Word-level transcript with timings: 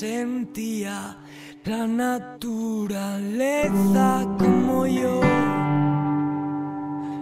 sentía 0.00 1.18
la 1.66 1.86
naturaleza 1.86 2.24
como 4.38 4.86
yo. 4.86 5.20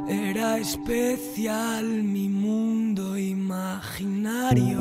Era 0.08 0.58
especial 0.58 1.82
mi 1.84 2.28
mundo 2.28 3.18
imaginario. 3.18 4.78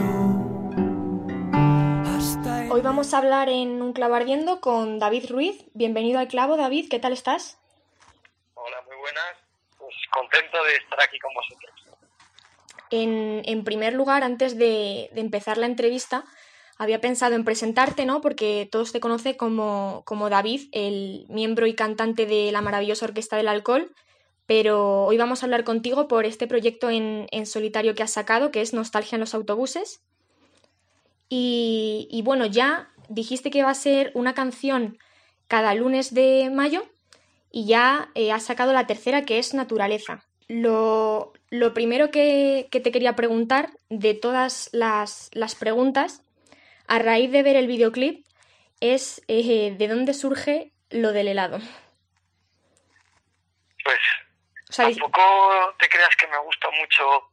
Hoy 2.69 2.81
vamos 2.81 3.15
a 3.15 3.17
hablar 3.17 3.49
en 3.49 3.81
Un 3.81 3.93
clavo 3.93 4.13
ardiendo 4.13 4.61
con 4.61 4.99
David 4.99 5.31
Ruiz. 5.31 5.65
Bienvenido 5.73 6.19
al 6.19 6.27
clavo, 6.27 6.55
David, 6.55 6.89
¿qué 6.91 6.99
tal 6.99 7.13
estás? 7.13 7.57
Hola, 8.53 8.77
muy 8.85 8.95
buenas. 8.97 9.37
Pues 9.79 9.95
contento 10.11 10.63
de 10.65 10.75
estar 10.75 11.01
aquí 11.01 11.17
con 11.17 11.33
vosotros. 11.33 11.77
En, 12.89 13.63
primer 13.63 13.93
lugar, 13.93 14.23
antes 14.23 14.57
de, 14.57 15.09
empezar 15.15 15.57
la 15.57 15.65
entrevista, 15.65 16.23
había 16.77 17.01
pensado 17.01 17.35
en 17.35 17.43
presentarte, 17.43 18.05
¿no? 18.05 18.21
Porque 18.21 18.67
todos 18.71 18.91
te 18.91 18.99
conocen 18.99 19.35
como, 19.35 20.03
como 20.05 20.29
David, 20.29 20.69
el 20.71 21.25
miembro 21.29 21.67
y 21.67 21.73
cantante 21.73 22.25
de 22.25 22.51
la 22.51 22.61
maravillosa 22.61 23.05
Orquesta 23.05 23.37
del 23.37 23.47
Alcohol, 23.47 23.91
pero 24.47 25.03
hoy 25.03 25.17
vamos 25.17 25.43
a 25.43 25.45
hablar 25.45 25.65
contigo 25.65 26.07
por 26.07 26.25
este 26.25 26.47
proyecto 26.47 26.89
en, 26.89 27.27
solitario 27.45 27.93
que 27.93 28.03
has 28.03 28.11
sacado, 28.11 28.49
que 28.49 28.61
es 28.61 28.73
Nostalgia 28.73 29.17
en 29.17 29.19
los 29.19 29.35
autobuses. 29.35 30.01
Y, 31.29 32.21
bueno, 32.23 32.45
ya 32.45 32.89
dijiste 33.09 33.51
que 33.51 33.63
va 33.63 33.71
a 33.71 33.75
ser 33.75 34.11
una 34.15 34.33
canción 34.33 34.97
cada 35.49 35.75
lunes 35.75 36.13
de 36.13 36.49
mayo 36.49 36.85
y 37.51 37.65
ya 37.65 38.09
eh, 38.15 38.31
has 38.31 38.43
sacado 38.43 38.71
la 38.71 38.87
tercera, 38.87 39.25
que 39.25 39.37
es 39.37 39.53
Naturaleza. 39.53 40.23
Lo, 40.47 41.33
primero 41.73 42.09
que, 42.09 42.69
te 42.71 42.91
quería 42.91 43.17
preguntar 43.17 43.71
de 43.89 44.13
todas 44.13 44.69
las, 44.71 45.29
preguntas, 45.59 46.23
a 46.87 46.99
raíz 46.99 47.31
de 47.31 47.43
ver 47.43 47.55
el 47.55 47.67
videoclip, 47.67 48.25
es 48.79 49.21
eh, 49.27 49.71
de 49.77 49.87
dónde 49.87 50.13
surge 50.13 50.71
lo 50.89 51.11
del 51.11 51.27
helado. 51.27 51.59
Pues 53.83 53.99
tampoco 54.75 55.75
te 55.79 55.89
creas 55.89 56.15
que 56.15 56.27
me 56.27 56.37
gusta 56.39 56.69
mucho 56.71 57.29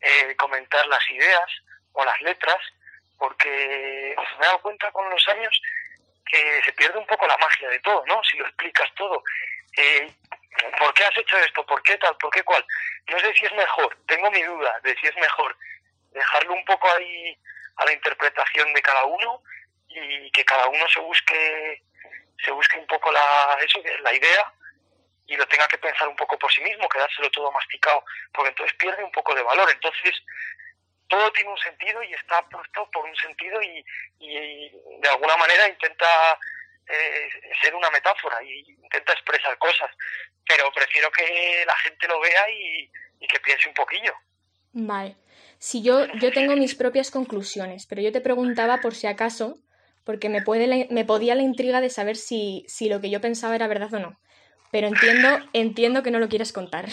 eh, 0.00 0.34
comentar 0.36 0.86
las 0.86 1.10
ideas 1.10 1.50
o 1.92 2.04
las 2.04 2.20
letras, 2.22 2.58
porque 3.18 4.14
me 4.38 4.44
he 4.44 4.46
dado 4.46 4.60
cuenta 4.60 4.90
con 4.92 5.08
los 5.10 5.28
años 5.28 5.60
que 6.26 6.62
se 6.64 6.72
pierde 6.72 6.98
un 6.98 7.06
poco 7.06 7.26
la 7.26 7.38
magia 7.38 7.68
de 7.68 7.78
todo, 7.80 8.04
¿no? 8.06 8.22
Si 8.24 8.36
lo 8.36 8.46
explicas 8.46 8.88
todo. 8.94 9.22
Eh, 9.76 10.12
¿Por 10.78 10.92
qué 10.94 11.04
has 11.04 11.16
hecho 11.16 11.36
esto? 11.38 11.64
¿Por 11.66 11.82
qué 11.82 11.96
tal? 11.98 12.16
¿Por 12.16 12.30
qué 12.30 12.42
cual? 12.42 12.64
No 13.08 13.18
sé 13.20 13.32
si 13.34 13.46
es 13.46 13.52
mejor, 13.52 13.96
tengo 14.06 14.30
mi 14.30 14.42
duda 14.42 14.80
de 14.82 14.96
si 14.96 15.06
es 15.06 15.16
mejor 15.16 15.56
dejarlo 16.12 16.54
un 16.54 16.64
poco 16.64 16.88
ahí 16.92 17.38
a 17.76 17.84
la 17.84 17.92
interpretación 17.92 18.72
de 18.72 18.82
cada 18.82 19.04
uno 19.04 19.42
y 19.88 20.30
que 20.30 20.44
cada 20.44 20.68
uno 20.68 20.84
se 20.92 21.00
busque 21.00 21.82
se 22.44 22.50
busque 22.50 22.78
un 22.78 22.86
poco 22.86 23.10
la 23.12 23.58
eso 23.64 23.80
la 24.02 24.14
idea 24.14 24.52
y 25.26 25.36
lo 25.36 25.46
tenga 25.48 25.66
que 25.68 25.78
pensar 25.78 26.08
un 26.08 26.16
poco 26.16 26.38
por 26.38 26.52
sí 26.52 26.62
mismo, 26.62 26.88
quedárselo 26.88 27.30
todo 27.30 27.50
masticado, 27.50 28.04
porque 28.32 28.50
entonces 28.50 28.76
pierde 28.76 29.02
un 29.02 29.10
poco 29.10 29.34
de 29.34 29.42
valor. 29.42 29.68
Entonces, 29.70 30.14
todo 31.08 31.32
tiene 31.32 31.50
un 31.50 31.58
sentido 31.58 32.02
y 32.02 32.12
está 32.14 32.42
puesto 32.48 32.88
por 32.92 33.04
un 33.04 33.16
sentido 33.16 33.60
y, 33.62 33.84
de 34.18 35.08
alguna 35.08 35.36
manera 35.36 35.68
intenta 35.68 36.38
eh, 36.88 37.28
ser 37.60 37.74
una 37.74 37.90
metáfora 37.90 38.42
y 38.42 38.60
intenta 38.82 39.12
expresar 39.12 39.56
cosas, 39.58 39.90
pero 40.46 40.70
prefiero 40.72 41.10
que 41.10 41.64
la 41.66 41.76
gente 41.76 42.08
lo 42.08 42.20
vea 42.20 42.50
y, 42.50 42.90
que 43.28 43.40
piense 43.40 43.68
un 43.68 43.74
poquillo. 43.74 44.14
Vale. 44.72 45.16
Si 45.58 45.82
yo, 45.82 46.06
yo 46.20 46.32
tengo 46.32 46.56
mis 46.56 46.74
propias 46.74 47.10
conclusiones, 47.10 47.86
pero 47.86 48.02
yo 48.02 48.12
te 48.12 48.20
preguntaba 48.20 48.80
por 48.80 48.94
si 48.94 49.06
acaso, 49.06 49.58
porque 50.04 50.28
me, 50.28 50.42
puede, 50.42 50.88
me 50.90 51.04
podía 51.04 51.34
la 51.34 51.42
intriga 51.42 51.80
de 51.80 51.90
saber 51.90 52.16
si, 52.16 52.64
si 52.68 52.88
lo 52.88 53.00
que 53.00 53.10
yo 53.10 53.20
pensaba 53.20 53.54
era 53.54 53.66
verdad 53.66 53.92
o 53.94 53.98
no. 53.98 54.18
Pero 54.70 54.88
entiendo, 54.88 55.28
entiendo 55.52 56.02
que 56.02 56.10
no 56.10 56.18
lo 56.18 56.28
quieres 56.28 56.52
contar. 56.52 56.86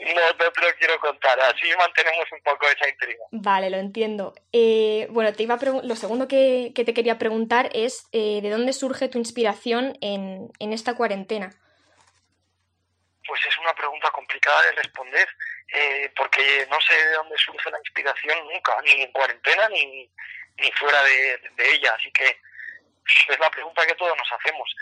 No, 0.00 0.06
no 0.06 0.52
te 0.52 0.60
lo 0.62 0.68
quiero 0.78 0.98
contar, 0.98 1.38
así 1.40 1.68
mantenemos 1.78 2.24
un 2.32 2.40
poco 2.42 2.66
esa 2.66 2.88
intriga. 2.88 3.24
Vale, 3.32 3.68
lo 3.68 3.76
entiendo. 3.76 4.34
Eh, 4.52 5.06
bueno, 5.10 5.32
te 5.34 5.42
iba 5.42 5.58
lo 5.82 5.96
segundo 5.96 6.26
que, 6.26 6.72
te 6.74 6.94
quería 6.94 7.18
preguntar 7.18 7.68
es 7.74 8.06
eh, 8.12 8.40
¿de 8.40 8.50
dónde 8.50 8.72
surge 8.72 9.08
tu 9.08 9.18
inspiración 9.18 9.98
en, 10.00 10.48
en, 10.58 10.72
esta 10.72 10.94
cuarentena? 10.94 11.50
Una 13.70 13.76
pregunta 13.76 14.10
complicada 14.10 14.62
de 14.62 14.72
responder, 14.72 15.28
eh, 15.68 16.12
porque 16.16 16.66
no 16.68 16.80
sé 16.80 16.92
de 16.92 17.12
dónde 17.12 17.38
surge 17.38 17.70
la 17.70 17.78
inspiración 17.78 18.36
nunca, 18.48 18.76
ni 18.82 19.02
en 19.02 19.12
cuarentena 19.12 19.68
ni, 19.68 20.10
ni 20.56 20.72
fuera 20.72 21.00
de, 21.04 21.40
ella, 21.56 21.94
así 21.96 22.10
que 22.10 22.40
es 23.28 23.38
la 23.38 23.48
pregunta 23.48 23.86
que 23.86 23.94
todos 23.94 24.16
nos 24.18 24.32
hacemos. 24.32 24.74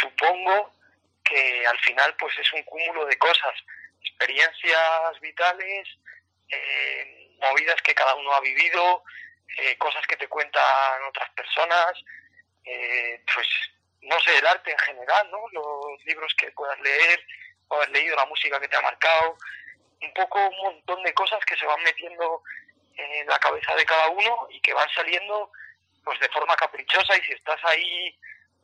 Supongo 0.00 0.70
que 1.24 1.66
al 1.66 1.78
final 1.78 2.14
pues 2.16 2.38
es 2.38 2.52
un 2.52 2.62
cúmulo 2.64 3.06
de 3.06 3.16
cosas, 3.16 3.54
experiencias 4.02 5.18
vitales, 5.22 5.88
eh, 6.50 7.30
movidas 7.40 7.80
que 7.80 7.94
cada 7.94 8.16
uno 8.16 8.34
ha 8.34 8.40
vivido, 8.40 9.02
eh, 9.56 9.78
cosas 9.78 10.06
que 10.06 10.18
te 10.18 10.28
cuentan 10.28 11.02
otras 11.08 11.30
personas, 11.30 11.94
pues 12.62 13.48
no 14.02 14.20
sé, 14.20 14.36
el 14.36 14.46
arte 14.46 14.72
en 14.72 14.78
general, 14.78 15.30
¿no? 15.30 15.40
Los 15.52 16.04
libros 16.04 16.34
que 16.36 16.52
puedas 16.52 16.78
leer, 16.80 17.24
o 17.68 17.74
haber 17.76 17.90
leído, 17.90 18.16
la 18.16 18.26
música 18.26 18.60
que 18.60 18.68
te 18.68 18.76
ha 18.76 18.82
marcado, 18.82 19.36
un 20.02 20.12
poco 20.12 20.38
un 20.38 20.74
montón 20.74 21.02
de 21.02 21.14
cosas 21.14 21.44
que 21.44 21.56
se 21.56 21.66
van 21.66 21.82
metiendo 21.82 22.42
en 22.96 23.26
la 23.26 23.38
cabeza 23.38 23.74
de 23.74 23.84
cada 23.84 24.08
uno 24.10 24.48
y 24.50 24.60
que 24.60 24.72
van 24.72 24.88
saliendo 24.94 25.50
pues 26.04 26.20
de 26.20 26.28
forma 26.28 26.56
caprichosa 26.56 27.16
y 27.16 27.22
si 27.22 27.32
estás 27.32 27.58
ahí 27.64 28.16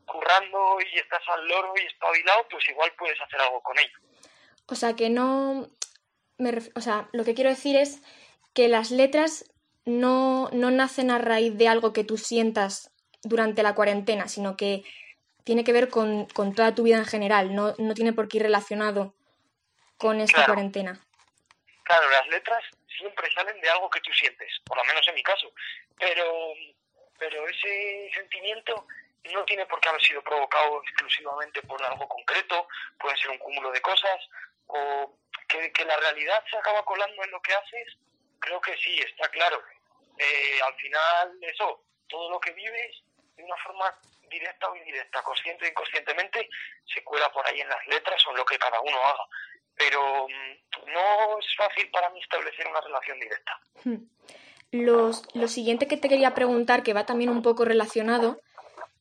currando 0.06 0.78
y 0.80 0.98
estás 0.98 1.22
al 1.28 1.46
loro 1.46 1.74
y 1.76 1.86
espabilado, 1.86 2.46
pues 2.50 2.68
igual 2.68 2.92
puedes 2.96 3.20
hacer 3.20 3.40
algo 3.40 3.60
con 3.62 3.78
ello. 3.78 3.98
O 4.66 4.74
sea, 4.74 4.94
que 4.94 5.10
no... 5.10 5.68
O 6.74 6.80
sea, 6.80 7.08
lo 7.12 7.24
que 7.24 7.34
quiero 7.34 7.50
decir 7.50 7.76
es 7.76 8.00
que 8.54 8.68
las 8.68 8.90
letras 8.90 9.44
no, 9.84 10.48
no 10.52 10.70
nacen 10.70 11.10
a 11.10 11.18
raíz 11.18 11.56
de 11.56 11.68
algo 11.68 11.92
que 11.92 12.04
tú 12.04 12.16
sientas 12.16 12.90
durante 13.22 13.62
la 13.62 13.74
cuarentena, 13.74 14.28
sino 14.28 14.56
que 14.56 14.84
tiene 15.44 15.64
que 15.64 15.72
ver 15.72 15.88
con, 15.88 16.26
con 16.26 16.54
toda 16.54 16.74
tu 16.74 16.84
vida 16.84 16.96
en 16.96 17.06
general, 17.06 17.54
no, 17.54 17.74
no, 17.78 17.94
tiene 17.94 18.12
por 18.12 18.28
qué 18.28 18.38
ir 18.38 18.44
relacionado 18.44 19.14
con 19.96 20.20
esta 20.20 20.46
cuarentena. 20.46 20.98
Claro, 21.84 22.10
las 22.10 22.28
letras 22.28 22.62
siempre 22.96 23.30
salen 23.32 23.60
de 23.60 23.68
algo 23.68 23.90
que 23.90 24.00
tú 24.00 24.12
sientes, 24.12 24.48
por 24.64 24.76
lo 24.76 24.84
menos 24.84 25.06
en 25.08 25.14
mi 25.14 25.22
caso, 25.22 25.52
pero, 25.98 26.52
pero 27.18 27.48
ese 27.48 28.10
sentimiento 28.14 28.86
no 29.32 29.44
tiene 29.44 29.66
por 29.66 29.80
qué 29.80 29.88
haber 29.88 30.02
sido 30.02 30.22
provocado 30.22 30.82
exclusivamente 30.82 31.62
por 31.62 31.82
algo 31.82 32.08
concreto, 32.08 32.66
puede 32.98 33.16
ser 33.16 33.30
un 33.30 33.38
cúmulo 33.38 33.70
de 33.70 33.80
cosas, 33.80 34.18
o 34.66 35.16
que, 35.48 35.84
la 35.84 35.96
realidad 35.96 36.42
se 36.50 36.56
acaba 36.56 36.84
colando 36.84 37.22
en 37.22 37.30
lo 37.30 37.40
que 37.42 37.54
haces, 37.54 37.96
creo 38.40 38.60
que 38.60 38.76
sí, 38.78 38.98
está 39.00 39.28
claro. 39.28 39.62
Eh, 40.18 40.60
al 40.62 40.74
final, 40.74 41.38
eso, 41.42 41.84
todo 42.08 42.30
lo 42.30 42.40
que 42.40 42.52
vives, 42.52 43.02
de 43.36 43.44
una 43.44 43.56
forma 43.58 43.98
directa 44.32 44.68
o 44.68 44.76
indirecta, 44.76 45.22
consciente 45.22 45.64
o 45.64 45.68
inconscientemente, 45.68 46.48
se 46.92 47.04
cuela 47.04 47.30
por 47.32 47.46
ahí 47.46 47.60
en 47.60 47.68
las 47.68 47.86
letras 47.86 48.26
o 48.26 48.30
en 48.30 48.36
lo 48.38 48.44
que 48.44 48.58
cada 48.58 48.80
uno 48.80 48.98
haga. 48.98 49.24
Pero 49.76 50.26
mm, 50.28 50.92
no 50.92 51.38
es 51.38 51.46
fácil 51.56 51.88
para 51.90 52.10
mí 52.10 52.20
establecer 52.20 52.66
una 52.66 52.80
relación 52.80 53.20
directa. 53.20 53.60
Hmm. 53.84 54.04
Los, 54.72 55.22
lo 55.34 55.48
siguiente 55.48 55.86
que 55.86 55.98
te 55.98 56.08
quería 56.08 56.34
preguntar, 56.34 56.82
que 56.82 56.94
va 56.94 57.04
también 57.06 57.30
un 57.30 57.42
poco 57.42 57.64
relacionado, 57.64 58.40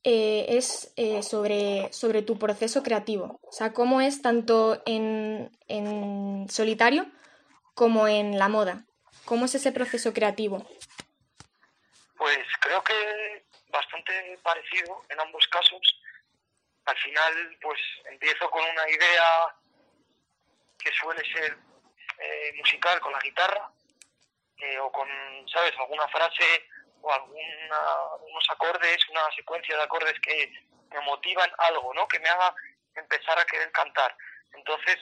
eh, 0.04 0.46
es 0.50 0.94
eh, 0.98 1.22
sobre, 1.24 1.94
sobre 1.94 2.24
tu 2.24 2.40
proceso 2.40 2.84
creativo. 2.84 3.40
O 3.44 3.52
sea, 3.52 3.72
cómo 3.72 4.02
es 4.02 4.22
tanto 4.22 4.82
en, 4.86 5.52
en 5.68 6.50
solitario 6.50 7.06
como 7.74 8.08
en 8.08 8.38
la 8.38 8.50
moda. 8.50 8.86
¿Cómo 9.26 9.46
es 9.46 9.56
ese 9.56 9.72
proceso 9.72 10.12
creativo? 10.12 10.68
Pues 12.18 12.40
creo 12.60 12.84
que 12.84 13.46
bastante 13.72 14.40
parecido 14.52 15.02
en 15.10 15.20
ambos 15.20 15.48
casos. 15.48 15.82
Al 16.86 16.98
final, 16.98 17.58
pues 17.62 17.80
empiezo 18.06 18.50
con 18.50 18.64
una 18.64 18.90
idea 18.90 19.56
que 20.78 20.92
suele 20.94 21.24
ser 21.32 21.58
eh, 22.18 22.54
musical 22.58 23.00
con 23.00 23.14
la 23.14 23.20
guitarra 23.20 23.72
o 24.82 24.92
con, 24.92 25.10
¿sabes?, 25.50 25.74
alguna 25.80 26.08
frase 26.10 26.68
o 27.02 27.12
algunos 27.12 28.50
acordes, 28.50 29.10
una 29.10 29.32
secuencia 29.36 29.76
de 29.76 29.84
acordes 29.84 30.20
que 30.22 30.54
me 30.92 31.02
motivan 31.02 31.52
algo, 31.58 31.94
¿no? 31.94 32.08
Que 32.08 32.20
me 32.20 32.30
haga 32.30 32.54
empezar 32.96 33.40
a 33.40 33.46
querer 33.46 33.72
cantar. 33.72 34.16
Entonces, 34.54 34.98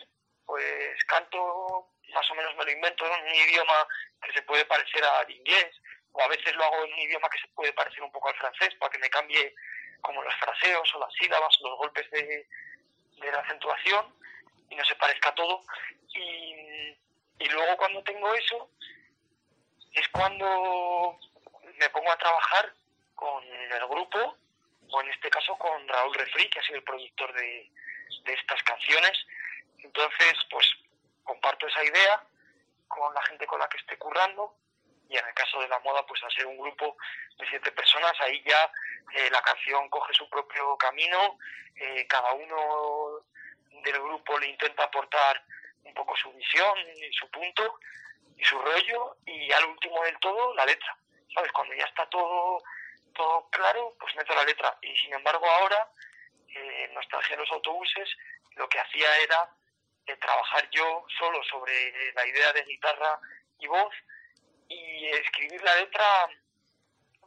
pues 0.45 1.03
canto, 1.05 1.89
más 2.13 2.31
o 2.31 2.35
menos 2.35 2.55
me 2.55 2.65
lo 2.65 2.71
invento 2.71 3.05
en 3.05 3.21
un 3.21 3.35
idioma 3.35 3.87
que 4.21 4.31
se 4.31 4.41
puede 4.43 4.63
parecer 4.65 5.03
al 5.03 5.29
inglés, 5.29 5.75
o 6.13 6.21
a 6.21 6.27
veces 6.27 6.55
lo 6.55 6.63
hago 6.63 6.83
en 6.85 6.93
un 6.93 6.99
idioma 6.99 7.29
que 7.29 7.39
se 7.39 7.47
puede 7.49 7.73
parecer 7.73 8.01
un 8.03 8.11
poco 8.11 8.29
al 8.29 8.35
francés 8.35 8.73
para 8.75 8.91
que 8.91 8.99
me 8.99 9.09
cambie 9.09 9.53
como 10.01 10.23
los 10.23 10.33
fraseos 10.35 10.95
o 10.95 10.99
las 10.99 11.13
sílabas 11.13 11.53
o 11.61 11.69
los 11.69 11.77
golpes 11.77 12.09
de, 12.11 12.47
de 13.17 13.31
la 13.31 13.39
acentuación 13.39 14.15
y 14.69 14.75
no 14.75 14.85
se 14.85 14.95
parezca 14.95 15.33
todo. 15.35 15.63
Y, 16.13 16.97
y 17.39 17.49
luego 17.49 17.77
cuando 17.77 18.03
tengo 18.03 18.33
eso, 18.33 18.69
es 19.93 20.07
cuando 20.09 21.19
me 21.77 21.89
pongo 21.89 22.11
a 22.11 22.17
trabajar 22.17 22.73
con 23.15 23.43
el 23.43 23.87
grupo, 23.87 24.37
o 24.91 25.01
en 25.01 25.09
este 25.09 25.29
caso 25.29 25.57
con 25.57 25.87
Raúl 25.87 26.13
Refri, 26.15 26.49
que 26.49 26.59
ha 26.59 26.63
sido 26.63 26.77
el 26.77 26.83
productor 26.83 27.33
de, 27.33 27.71
de 28.23 28.33
estas 28.33 28.61
canciones. 28.63 29.13
Entonces, 29.79 30.33
pues 30.49 30.67
comparto 31.23 31.67
esa 31.67 31.83
idea 31.83 32.23
con 32.87 33.13
la 33.13 33.21
gente 33.23 33.45
con 33.45 33.59
la 33.59 33.67
que 33.69 33.77
esté 33.77 33.97
currando 33.97 34.55
y 35.09 35.17
en 35.17 35.25
el 35.25 35.33
caso 35.33 35.59
de 35.59 35.67
la 35.67 35.79
moda, 35.79 36.05
pues 36.05 36.23
al 36.23 36.31
ser 36.31 36.45
un 36.45 36.57
grupo 36.57 36.95
de 37.37 37.47
siete 37.47 37.71
personas, 37.71 38.13
ahí 38.21 38.41
ya 38.45 38.71
eh, 39.15 39.29
la 39.31 39.41
canción 39.41 39.89
coge 39.89 40.13
su 40.13 40.29
propio 40.29 40.77
camino, 40.77 41.39
eh, 41.75 42.05
cada 42.07 42.31
uno 42.33 43.23
del 43.83 43.99
grupo 44.01 44.37
le 44.37 44.47
intenta 44.47 44.83
aportar 44.83 45.43
un 45.83 45.93
poco 45.95 46.15
su 46.15 46.31
visión 46.33 46.77
y 46.95 47.11
su 47.11 47.29
punto 47.31 47.79
y 48.37 48.43
su 48.43 48.59
rollo 48.59 49.17
y 49.25 49.51
al 49.51 49.65
último 49.65 50.03
del 50.03 50.19
todo 50.19 50.53
la 50.53 50.65
letra, 50.65 50.95
¿sabes? 51.33 51.51
Cuando 51.51 51.73
ya 51.73 51.85
está 51.85 52.07
todo, 52.07 52.61
todo 53.15 53.49
claro, 53.49 53.95
pues 53.99 54.15
meto 54.15 54.35
la 54.35 54.43
letra 54.43 54.77
y 54.83 54.95
sin 54.95 55.13
embargo 55.13 55.49
ahora, 55.49 55.89
eh, 56.53 56.89
Nostalgia 56.93 57.35
de 57.35 57.41
los 57.41 57.51
Autobuses, 57.51 58.09
lo 58.57 58.69
que 58.69 58.79
hacía 58.79 59.17
era 59.17 59.49
trabajar 60.19 60.67
yo 60.71 61.05
solo 61.19 61.43
sobre 61.43 62.13
la 62.13 62.25
idea 62.25 62.51
de 62.53 62.63
guitarra 62.63 63.19
y 63.59 63.67
voz 63.67 63.93
y 64.69 65.07
escribir 65.07 65.61
la 65.63 65.75
letra, 65.75 66.29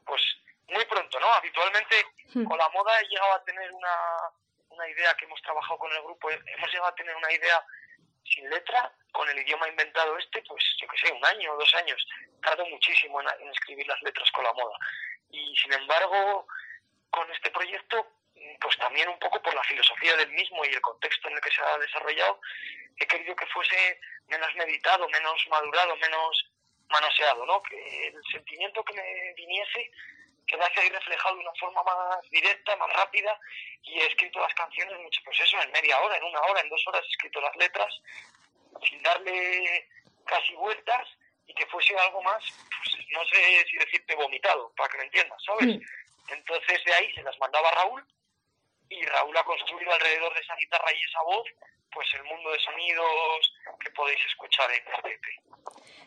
pues 0.07 0.23
muy 0.69 0.85
pronto, 0.87 1.21
¿no? 1.21 1.27
Habitualmente 1.35 2.07
hmm. 2.35 2.45
con 2.45 2.57
la 2.57 2.69
moda 2.71 2.99
he 3.01 3.09
llegado 3.09 3.35
a 3.35 3.45
tener 3.45 3.71
una, 3.73 3.97
una 4.71 4.89
idea 4.89 5.15
que 5.15 5.27
hemos 5.27 5.43
trabajado 5.43 5.79
con 5.79 5.93
el 5.93 6.03
grupo, 6.03 6.31
hemos 6.31 6.71
llegado 6.71 6.89
a 6.89 6.95
tener 6.95 7.15
una 7.15 7.33
idea 7.33 7.63
sin 8.25 8.49
letra, 8.49 8.91
con 9.13 9.29
el 9.29 9.39
idioma 9.39 9.69
inventado 9.69 10.17
este, 10.17 10.43
pues 10.43 10.65
yo 10.81 10.89
que 10.89 10.97
sé, 10.97 11.13
un 11.13 11.25
año 11.27 11.53
o 11.53 11.59
dos 11.59 11.75
años. 11.75 12.07
Tardo 12.41 12.65
muchísimo 12.67 13.21
en, 13.21 13.29
en 13.41 13.49
escribir 13.51 13.87
las 13.87 14.01
letras 14.03 14.31
con 14.31 14.45
la 14.45 14.53
moda. 14.55 14.79
Y 15.31 15.55
sin 15.57 15.73
embargo, 15.73 16.47
con 17.11 17.31
este 17.33 17.51
proyecto 17.51 18.07
pues 18.61 18.77
también 18.79 19.09
un 19.09 19.19
poco 19.19 19.41
por 19.43 19.55
la 19.55 19.63
filosofía 19.65 20.17
del 20.17 20.31
mismo 20.31 20.65
y 20.65 20.69
el 20.69 20.81
contexto 20.81 21.29
en 21.29 21.35
el 21.35 21.41
que 21.41 21.51
se 21.51 21.63
ha 21.63 21.79
desarrollado, 21.79 22.41
he 22.97 23.07
querido 23.07 23.35
que 23.37 23.47
fuese 23.47 24.01
menos 24.29 24.55
meditado, 24.55 25.09
menos 25.09 25.47
madurado, 25.49 25.97
menos 25.97 26.52
manoseado, 26.93 27.45
¿no? 27.47 27.63
Que 27.63 28.07
el 28.09 28.23
sentimiento 28.31 28.85
que 28.85 28.95
me 28.95 29.33
viniese 29.35 29.91
quedase 30.47 30.81
ahí 30.81 30.89
reflejado 30.91 31.37
de 31.37 31.43
una 31.43 31.55
forma 31.55 31.83
más 31.83 32.31
directa, 32.31 32.77
más 32.77 32.93
rápida, 32.93 33.39
y 33.83 33.99
he 33.99 34.07
escrito 34.07 34.41
las 34.41 34.55
canciones 34.55 34.99
mucho, 35.01 35.21
pues 35.25 35.41
eso, 35.41 35.61
en 35.63 35.71
media 35.73 35.99
hora, 36.01 36.17
en 36.17 36.25
una 36.25 36.41
hora, 36.43 36.61
en 36.61 36.69
dos 36.69 36.85
horas 36.87 37.05
he 37.05 37.11
escrito 37.11 37.41
las 37.41 37.57
letras, 37.57 37.95
sin 38.89 39.03
darle 39.03 39.89
casi 40.27 40.55
vueltas, 40.55 41.09
y 41.47 41.55
que 41.55 41.67
fuese 41.67 41.97
algo 41.97 42.23
más, 42.23 42.43
pues 42.85 43.07
no 43.11 43.25
sé 43.27 43.65
si 43.67 43.77
decirte 43.77 44.15
vomitado, 44.15 44.73
para 44.77 44.89
que 44.91 44.99
me 44.99 45.05
entiendas, 45.05 45.43
¿sabes? 45.45 45.79
Entonces 46.29 46.85
de 46.85 46.95
ahí 46.95 47.13
se 47.15 47.23
las 47.23 47.39
mandaba 47.39 47.71
Raúl, 47.71 48.05
y 48.89 49.03
Raúl 49.07 49.37
ha 49.37 49.45
construido 49.45 49.93
alrededor 49.93 50.35
de 50.35 50.41
esa 50.41 50.57
guitarra 50.57 50.93
y 50.93 51.03
esa 51.03 51.23
voz 51.23 51.49
pues 51.93 52.13
el 52.15 52.25
mundo 52.25 52.51
de 52.51 52.59
sonidos 52.59 53.55
que 53.81 53.91
podéis 53.91 54.25
escuchar 54.27 54.71
en 54.71 54.83
este 54.95 55.21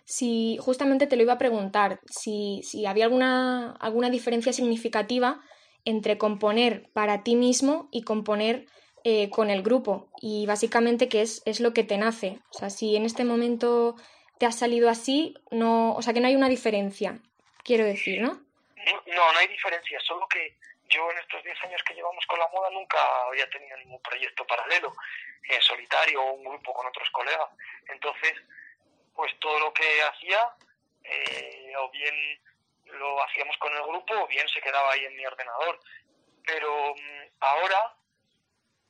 Sí, 0.06 0.58
justamente 0.62 1.08
te 1.08 1.16
lo 1.16 1.24
iba 1.24 1.34
a 1.34 1.40
preguntar, 1.40 2.00
si, 2.06 2.62
si 2.64 2.86
había 2.86 3.06
alguna, 3.06 3.76
alguna 3.80 4.10
diferencia 4.10 4.54
significativa 4.54 5.42
entre 5.84 6.18
componer 6.18 6.90
para 6.94 7.24
ti 7.24 7.36
mismo 7.36 7.90
y 7.92 8.04
componer 8.04 8.66
eh, 9.04 9.30
con 9.30 9.50
el 9.50 9.62
grupo 9.64 10.10
y 10.22 10.46
básicamente 10.46 11.10
qué 11.10 11.22
es, 11.22 11.42
es 11.46 11.60
lo 11.60 11.74
que 11.74 11.84
te 11.84 11.98
nace. 11.98 12.40
O 12.50 12.58
sea, 12.58 12.70
si 12.70 12.96
en 12.96 13.06
este 13.06 13.24
momento 13.24 13.96
te 14.40 14.46
ha 14.46 14.52
salido 14.52 14.90
así, 14.90 15.36
no, 15.52 15.94
o 15.94 16.02
sea 16.02 16.14
que 16.14 16.22
no 16.22 16.28
hay 16.28 16.36
una 16.36 16.50
diferencia, 16.50 17.20
quiero 17.64 17.84
decir, 17.84 18.22
¿no? 18.22 18.30
No, 18.30 19.04
no, 19.08 19.34
no 19.34 19.40
hay 19.40 19.48
diferencia, 19.48 20.00
solo 20.02 20.28
que 20.28 20.56
yo 20.90 21.12
en 21.12 21.18
estos 21.18 21.44
10 21.44 21.64
años 21.64 21.82
que 21.88 21.96
llevamos 21.96 22.26
con 22.28 22.40
la 22.40 22.48
moda 22.50 22.70
nunca 22.70 22.98
había 23.28 23.50
tenido 23.50 23.78
ningún 23.78 24.02
proyecto 24.02 24.46
paralelo, 24.46 24.94
en 25.50 25.62
solitario 25.62 26.22
o 26.22 26.34
un 26.34 26.44
grupo 26.44 26.74
con 26.74 26.86
otros 26.88 27.10
colegas. 27.12 27.50
Entonces, 27.88 28.34
pues 29.16 29.38
todo 29.40 29.60
lo 29.60 29.74
que 29.74 30.04
hacía, 30.04 30.56
eh, 31.04 31.74
o 31.78 31.90
bien 31.90 32.42
lo 32.86 33.24
hacíamos 33.24 33.58
con 33.58 33.74
el 33.74 33.84
grupo, 33.84 34.14
o 34.14 34.28
bien 34.28 34.48
se 34.50 34.62
quedaba 34.62 34.92
ahí 34.92 35.06
en 35.06 35.16
mi 35.16 35.26
ordenador. 35.26 35.80
Pero 36.46 36.94
mm, 36.96 37.28
ahora 37.40 37.96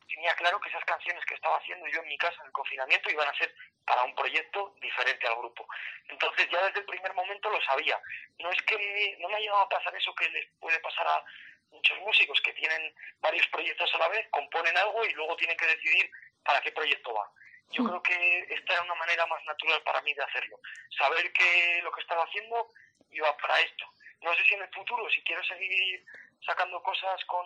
tenía 0.07 0.33
claro 0.36 0.60
que 0.60 0.69
esas 0.69 0.83
canciones 0.86 1.24
que 1.25 1.36
estaba 1.36 1.57
haciendo 1.57 1.88
yo 1.88 2.01
en 2.01 2.07
mi 2.07 2.18
casa 2.18 2.38
en 2.42 2.48
el 2.48 2.51
confinamiento 2.51 3.10
iban 3.10 3.27
a 3.27 3.38
ser 3.38 3.54
para 3.86 4.04
un 4.04 4.16
proyecto 4.16 4.75
diferente 4.81 5.27
al 5.27 5.36
grupo. 5.36 5.68
Entonces 6.10 6.50
ya 6.50 6.66
desde 6.66 6.80
el 6.80 6.86
primer 6.86 7.13
momento 7.13 7.50
lo 7.50 7.62
sabía. 7.62 8.00
No 8.39 8.51
es 8.51 8.62
que 8.63 9.18
no 9.19 9.30
me 9.30 9.36
ha 9.36 9.39
llegado 9.39 9.62
a 9.62 9.69
pasar 9.69 9.95
eso 9.95 10.13
que 10.16 10.30
les 10.30 10.48
puede 10.60 10.80
pasar 10.80 11.07
a 11.07 11.24
muchos 11.69 12.00
músicos 12.00 12.39
que 12.42 12.54
tienen 12.54 12.94
varios 13.19 13.48
proyectos 13.48 13.94
a 13.94 13.98
la 13.98 14.07
vez, 14.07 14.27
componen 14.30 14.75
algo 14.77 15.06
y 15.06 15.13
luego 15.13 15.36
tienen 15.36 15.57
que 15.57 15.68
decidir 15.68 16.10
para 16.44 16.62
qué 16.62 16.72
proyecto 16.72 17.13
va. 17.13 17.30
Yo 17.71 17.83
hmm. 17.83 17.88
creo 17.88 18.01
que 18.01 18.39
esta 18.50 18.73
era 18.73 18.83
una 18.83 18.95
manera 18.95 19.25
más 19.27 19.44
natural 19.45 19.81
para 19.83 20.01
mí 20.01 20.13
de 20.13 20.23
hacerlo. 20.23 20.59
Saber 20.97 21.31
que 21.33 21.81
lo 21.83 21.91
que 21.91 22.01
estaba 22.01 22.23
haciendo 22.23 22.71
iba 23.12 23.38
para 23.38 23.59
esto. 23.62 23.85
No 24.21 24.33
sé 24.35 24.44
si 24.45 24.53
en 24.56 24.63
el 24.63 24.73
futuro, 24.73 25.09
si 25.09 25.21
quiero 25.23 25.44
seguir 25.44 26.03
sacando 26.45 26.81
cosas 26.81 27.23
con, 27.25 27.45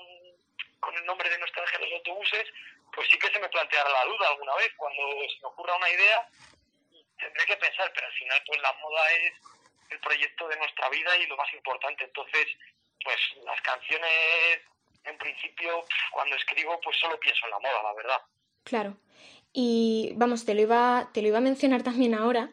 con 0.80 0.96
el 0.96 1.06
nombre 1.06 1.30
de 1.30 1.38
nuestra 1.38 1.64
de 1.66 1.80
los 1.80 1.94
autobuses, 1.94 2.46
pues 2.94 3.08
sí 3.10 3.18
que 3.18 3.32
se 3.32 3.40
me 3.40 3.50
planteará 3.50 3.90
la 3.90 4.06
duda 4.06 4.30
alguna 4.30 4.56
vez. 4.56 4.72
Cuando 4.78 5.02
se 5.28 5.40
me 5.42 5.48
ocurra 5.48 5.76
una 5.76 5.90
idea, 5.90 6.28
tendré 7.18 7.46
que 7.46 7.58
pensar, 7.58 7.92
pero 7.94 8.08
al 8.08 8.14
final 8.14 8.44
pues 8.46 8.62
la 8.62 8.74
moda 8.74 9.12
es 9.14 9.34
el 9.90 10.00
proyecto 10.00 10.48
de 10.48 10.58
nuestra 10.58 10.90
vida 10.90 11.18
y 11.18 11.28
lo 11.28 11.38
más 11.38 11.54
importante. 11.54 12.04
Entonces, 12.04 12.48
pues 13.04 13.18
las 13.44 13.62
canciones, 13.62 14.62
en 15.04 15.18
principio, 15.18 15.84
cuando 16.12 16.36
escribo, 16.36 16.80
pues 16.82 16.98
solo 16.98 17.20
pienso 17.20 17.46
en 17.46 17.52
la 17.52 17.60
moda, 17.60 17.84
la 17.84 17.94
verdad. 17.94 18.22
Claro. 18.64 18.98
Y 19.54 20.14
vamos, 20.16 20.46
te 20.46 20.54
lo 20.54 20.62
iba, 20.62 21.10
te 21.14 21.22
lo 21.22 21.30
iba 21.30 21.40
a 21.40 21.42
mencionar 21.42 21.84
también 21.84 22.14
ahora, 22.14 22.52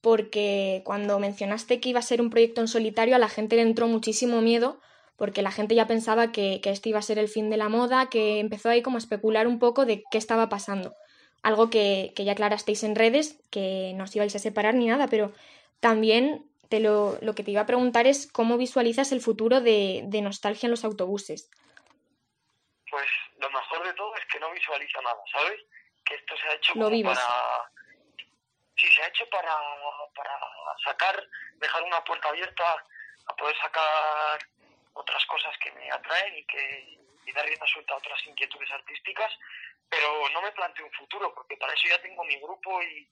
porque 0.00 0.82
cuando 0.84 1.18
mencionaste 1.18 1.80
que 1.80 1.90
iba 1.90 1.98
a 1.98 2.02
ser 2.02 2.20
un 2.20 2.30
proyecto 2.30 2.60
en 2.60 2.68
solitario, 2.68 3.16
a 3.16 3.18
la 3.18 3.28
gente 3.28 3.56
le 3.56 3.62
entró 3.62 3.86
muchísimo 3.86 4.40
miedo, 4.40 4.80
porque 5.16 5.42
la 5.42 5.50
gente 5.50 5.74
ya 5.74 5.86
pensaba 5.86 6.32
que, 6.32 6.60
que 6.62 6.70
este 6.70 6.90
iba 6.90 7.00
a 7.00 7.02
ser 7.02 7.18
el 7.18 7.28
fin 7.28 7.50
de 7.50 7.56
la 7.56 7.68
moda, 7.68 8.08
que 8.08 8.38
empezó 8.38 8.70
ahí 8.70 8.82
como 8.82 8.96
a 8.96 9.00
especular 9.00 9.46
un 9.46 9.58
poco 9.58 9.84
de 9.84 10.04
qué 10.10 10.18
estaba 10.18 10.48
pasando. 10.48 10.94
Algo 11.42 11.70
que, 11.70 12.12
que 12.14 12.24
ya 12.24 12.32
aclarasteis 12.32 12.84
en 12.84 12.94
redes, 12.94 13.40
que 13.50 13.92
no 13.96 14.04
os 14.04 14.14
ibais 14.14 14.34
a 14.34 14.38
separar 14.38 14.74
ni 14.74 14.86
nada, 14.86 15.08
pero 15.08 15.32
también 15.80 16.48
te 16.68 16.80
lo, 16.80 17.18
lo, 17.20 17.34
que 17.34 17.42
te 17.42 17.50
iba 17.50 17.62
a 17.62 17.66
preguntar 17.66 18.06
es 18.06 18.30
cómo 18.30 18.58
visualizas 18.58 19.12
el 19.12 19.20
futuro 19.20 19.60
de, 19.60 20.02
de, 20.06 20.22
nostalgia 20.22 20.66
en 20.66 20.70
los 20.70 20.84
autobuses. 20.84 21.50
Pues 22.90 23.06
lo 23.38 23.50
mejor 23.50 23.86
de 23.86 23.94
todo 23.94 24.14
es 24.16 24.24
que 24.26 24.38
no 24.40 24.52
visualiza 24.52 25.00
nada, 25.02 25.20
¿sabes? 25.32 25.60
Que 26.08 26.14
esto 26.14 26.36
se 26.38 26.48
ha 26.48 26.54
hecho 26.54 26.72
para... 26.74 27.70
Sí, 28.76 28.88
se 28.92 29.02
ha 29.02 29.08
hecho 29.08 29.28
para, 29.28 29.54
para 30.14 30.38
sacar, 30.84 31.22
dejar 31.56 31.82
una 31.82 32.02
puerta 32.04 32.28
abierta 32.28 32.84
a 33.26 33.36
poder 33.36 33.56
sacar 33.60 34.38
otras 34.94 35.26
cosas 35.26 35.54
que 35.58 35.70
me 35.72 35.90
atraen 35.90 36.36
y 36.38 36.46
que 36.46 36.98
y 37.28 37.32
dar 37.32 37.44
rienda 37.44 37.66
suelta 37.66 37.92
a 37.92 37.98
otras 37.98 38.24
inquietudes 38.26 38.70
artísticas, 38.70 39.30
pero 39.88 40.28
no 40.30 40.40
me 40.40 40.52
planteo 40.52 40.86
un 40.86 40.92
futuro, 40.92 41.34
porque 41.34 41.56
para 41.58 41.74
eso 41.74 41.88
ya 41.88 42.00
tengo 42.00 42.24
mi 42.24 42.36
grupo 42.36 42.82
y, 42.82 43.08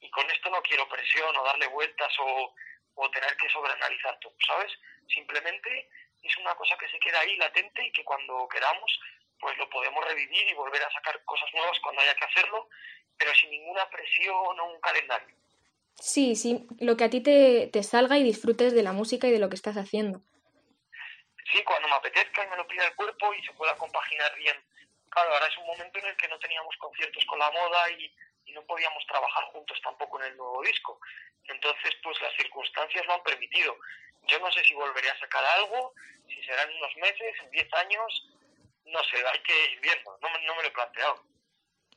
y 0.00 0.10
con 0.10 0.28
esto 0.30 0.48
no 0.48 0.62
quiero 0.62 0.88
presión 0.88 1.36
o 1.36 1.44
darle 1.44 1.66
vueltas 1.66 2.12
o, 2.18 2.54
o 2.94 3.10
tener 3.10 3.36
que 3.36 3.50
sobreanalizar 3.50 4.18
todo, 4.20 4.34
¿sabes? 4.46 4.72
Simplemente 5.06 5.90
es 6.22 6.36
una 6.38 6.54
cosa 6.54 6.78
que 6.78 6.88
se 6.88 6.98
queda 6.98 7.20
ahí 7.20 7.36
latente 7.36 7.84
y 7.84 7.92
que 7.92 8.04
cuando 8.04 8.48
queramos 8.48 9.00
pues 9.40 9.56
lo 9.58 9.68
podemos 9.70 10.04
revivir 10.04 10.48
y 10.48 10.54
volver 10.54 10.82
a 10.82 10.92
sacar 10.92 11.22
cosas 11.24 11.48
nuevas 11.54 11.78
cuando 11.80 12.00
haya 12.02 12.14
que 12.14 12.24
hacerlo, 12.24 12.68
pero 13.16 13.34
sin 13.34 13.50
ninguna 13.50 13.88
presión 13.90 14.60
o 14.60 14.64
un 14.72 14.80
calendario. 14.80 15.36
Sí, 15.94 16.36
sí, 16.36 16.66
lo 16.78 16.96
que 16.96 17.04
a 17.04 17.10
ti 17.10 17.20
te, 17.20 17.68
te 17.72 17.82
salga 17.82 18.18
y 18.18 18.22
disfrutes 18.22 18.72
de 18.72 18.82
la 18.82 18.92
música 18.92 19.26
y 19.26 19.32
de 19.32 19.40
lo 19.40 19.48
que 19.48 19.56
estás 19.56 19.76
haciendo. 19.76 20.20
Sí, 21.50 21.62
cuando 21.64 21.88
me 21.88 21.94
apetezca 21.94 22.44
y 22.44 22.48
me 22.48 22.56
lo 22.56 22.66
pida 22.66 22.86
el 22.86 22.94
cuerpo 22.94 23.32
y 23.34 23.42
se 23.44 23.52
pueda 23.54 23.74
compaginar 23.76 24.36
bien. 24.36 24.56
Claro, 25.10 25.32
ahora 25.32 25.46
es 25.46 25.56
un 25.58 25.66
momento 25.66 25.98
en 25.98 26.06
el 26.06 26.16
que 26.16 26.28
no 26.28 26.38
teníamos 26.38 26.76
conciertos 26.76 27.24
con 27.24 27.38
la 27.38 27.50
moda 27.50 27.90
y, 27.90 28.14
y 28.44 28.52
no 28.52 28.62
podíamos 28.62 29.04
trabajar 29.06 29.44
juntos 29.44 29.80
tampoco 29.82 30.20
en 30.20 30.26
el 30.26 30.36
nuevo 30.36 30.62
disco. 30.62 31.00
Entonces, 31.44 31.94
pues 32.02 32.20
las 32.20 32.34
circunstancias 32.34 33.06
lo 33.06 33.14
han 33.14 33.22
permitido. 33.22 33.76
Yo 34.26 34.38
no 34.40 34.52
sé 34.52 34.62
si 34.64 34.74
volveré 34.74 35.10
a 35.10 35.18
sacar 35.18 35.44
algo, 35.44 35.94
si 36.28 36.42
serán 36.42 36.70
unos 36.74 36.94
meses, 36.96 37.34
en 37.42 37.50
10 37.50 37.74
años, 37.74 38.28
no 38.92 38.98
sé, 39.04 39.16
hay 39.16 39.40
que 39.42 39.72
ir 39.72 39.80
viendo, 39.80 40.10
no, 40.22 40.28
no 40.46 40.56
me 40.56 40.62
lo 40.62 40.68
he 40.68 40.72
planteado. 40.72 41.14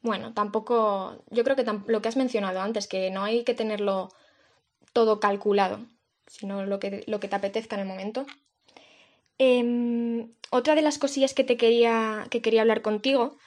Bueno, 0.01 0.33
tampoco, 0.33 1.23
yo 1.29 1.43
creo 1.43 1.55
que 1.55 1.65
lo 1.85 2.01
que 2.01 2.07
has 2.07 2.17
mencionado 2.17 2.61
antes, 2.61 2.87
que 2.87 3.11
no 3.11 3.23
hay 3.23 3.43
que 3.43 3.53
tenerlo 3.53 4.09
todo 4.93 5.19
calculado, 5.19 5.79
sino 6.27 6.65
lo 6.65 6.79
que, 6.79 7.03
lo 7.07 7.19
que 7.19 7.27
te 7.27 7.35
apetezca 7.35 7.75
en 7.75 7.81
el 7.81 7.87
momento. 7.87 8.25
Em, 9.37 10.33
otra 10.49 10.75
de 10.75 10.81
las 10.81 10.97
cosillas 10.97 11.33
que 11.33 11.43
te 11.43 11.57
quería, 11.57 12.25
que 12.29 12.41
quería 12.41 12.61
hablar 12.61 12.81
contigo 12.81 13.37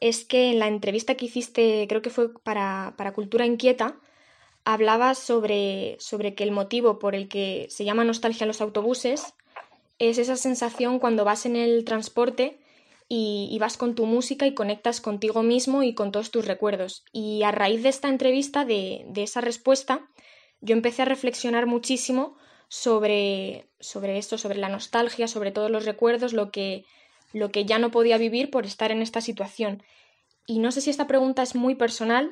es 0.00 0.24
que 0.24 0.50
en 0.50 0.58
la 0.58 0.68
entrevista 0.68 1.14
que 1.14 1.26
hiciste, 1.26 1.86
creo 1.88 2.02
que 2.02 2.10
fue 2.10 2.32
para, 2.42 2.94
para 2.96 3.12
Cultura 3.12 3.46
Inquieta, 3.46 3.96
hablabas 4.64 5.18
sobre, 5.18 5.96
sobre 5.98 6.34
que 6.34 6.44
el 6.44 6.52
motivo 6.52 6.98
por 6.98 7.14
el 7.14 7.28
que 7.28 7.66
se 7.70 7.84
llama 7.84 8.04
nostalgia 8.04 8.44
en 8.44 8.48
los 8.48 8.60
autobuses 8.60 9.34
es 9.98 10.18
esa 10.18 10.36
sensación 10.36 10.98
cuando 10.98 11.24
vas 11.24 11.46
en 11.46 11.56
el 11.56 11.84
transporte 11.84 12.61
y, 13.14 13.58
vas 13.58 13.76
con 13.76 13.94
tu 13.94 14.06
música 14.06 14.46
y 14.46 14.54
conectas 14.54 15.02
contigo 15.02 15.42
mismo 15.42 15.82
y 15.82 15.92
con 15.92 16.12
todos 16.12 16.30
tus 16.30 16.46
recuerdos. 16.46 17.04
Y 17.12 17.42
a 17.42 17.50
raíz 17.50 17.82
de 17.82 17.90
esta 17.90 18.08
entrevista, 18.08 18.64
de, 18.64 19.04
esa 19.16 19.42
respuesta, 19.42 20.08
yo 20.62 20.72
empecé 20.72 21.02
a 21.02 21.04
reflexionar 21.04 21.66
muchísimo 21.66 22.38
sobre, 22.68 23.68
sobre 23.80 24.16
esto, 24.16 24.38
sobre 24.38 24.58
la 24.58 24.70
nostalgia, 24.70 25.28
sobre 25.28 25.50
todos 25.50 25.70
los 25.70 25.84
recuerdos, 25.84 26.32
lo 26.32 26.50
que, 26.50 26.86
lo 27.34 27.52
que 27.52 27.66
ya 27.66 27.78
no 27.78 27.90
podía 27.90 28.16
vivir 28.16 28.50
por 28.50 28.64
estar 28.64 28.90
en 28.90 29.02
esta 29.02 29.20
situación. 29.20 29.82
Y 30.46 30.60
no 30.60 30.72
sé 30.72 30.80
si 30.80 30.88
esta 30.88 31.06
pregunta 31.06 31.42
es 31.42 31.54
muy 31.54 31.74
personal, 31.74 32.30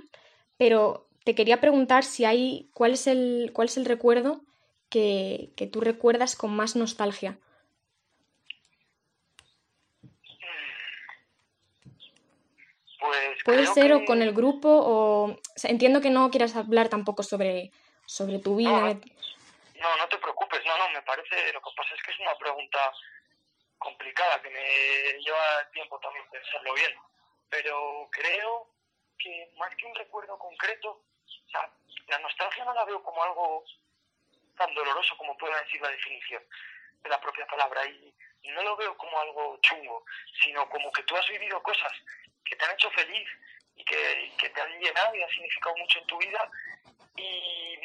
pero 0.57 1.11
te 1.25 1.35
quería 1.35 1.61
preguntar 1.61 2.05
si 2.05 2.25
hay 2.25 2.71
cuál 2.73 2.93
es 2.93 3.07
el, 3.07 3.51
cuál 3.53 3.69
es 3.69 3.77
el 3.77 3.85
recuerdo 3.85 4.41
que, 4.89 5.53
que 5.57 5.67
tú 5.67 5.83
recuerdas 5.83 6.37
con 6.37 6.57
más 6.57 6.75
nostalgia. 6.75 7.39
Pues 13.11 13.45
Puede 13.45 13.67
ser 13.67 13.93
o 13.93 14.05
con 14.05 14.23
el 14.23 14.33
grupo 14.33 14.69
o... 14.69 15.37
entiendo 15.65 16.01
que 16.01 16.11
no 16.11 16.31
quieras 16.31 16.55
hablar 16.55 16.89
tampoco 16.89 17.23
sobre, 17.23 17.71
sobre 18.07 18.39
tu 18.39 18.57
vida. 18.57 18.95
No, 19.81 19.97
no, 19.97 20.09
te 20.09 20.19
preocupes, 20.19 20.61
no, 20.65 20.79
no, 20.79 20.91
me 20.91 21.03
parece, 21.03 21.53
lo 21.53 21.61
que 21.61 21.71
pasa 21.77 21.95
es 21.95 22.03
que 22.03 22.13
es 22.13 22.21
una 22.21 22.37
pregunta 22.37 22.93
complicada 23.79 24.41
que 24.43 24.51
me 24.51 25.23
lleva 25.23 25.71
tiempo 25.73 25.99
también 26.01 26.25
pensarlo 26.31 26.75
bien, 26.75 26.93
pero 27.49 28.09
creo 28.13 28.69
que 29.19 29.51
más 29.59 29.75
que 29.75 29.87
un 29.87 29.95
recuerdo 29.95 30.39
concreto, 30.39 30.91
o 30.91 31.51
sea, 31.51 31.69
la 32.09 32.19
nostalgia 32.19 32.65
no 32.65 32.75
la 32.75 32.85
veo 32.85 33.03
como 33.03 33.23
algo 33.23 33.65
tan 34.57 34.75
doloroso 34.75 35.17
como 35.17 35.37
pueda 35.39 35.59
decir 35.63 35.81
la 35.81 35.89
definición 35.89 36.43
de 37.03 37.11
la 37.11 37.21
propia 37.21 37.47
palabra. 37.47 37.87
Y 37.87 38.49
no 38.49 38.63
lo 38.63 38.77
veo 38.77 38.97
como 38.97 39.19
algo 39.19 39.59
chungo, 39.63 40.05
sino 40.43 40.69
como 40.69 40.91
que 40.93 41.03
tú 41.05 41.17
has 41.17 41.29
vivido 41.29 41.63
cosas 41.63 41.93
que 42.51 42.57
te 42.57 42.65
han 42.65 42.73
hecho 42.73 42.91
feliz 42.91 43.29
y 43.77 43.85
que, 43.85 44.51
te 44.53 44.61
han 44.61 44.81
llenado 44.81 45.15
y 45.15 45.23
han 45.23 45.31
significado 45.31 45.77
mucho 45.77 46.01
en 46.01 46.07
tu 46.07 46.19
vida 46.19 46.51
y, 47.17 47.79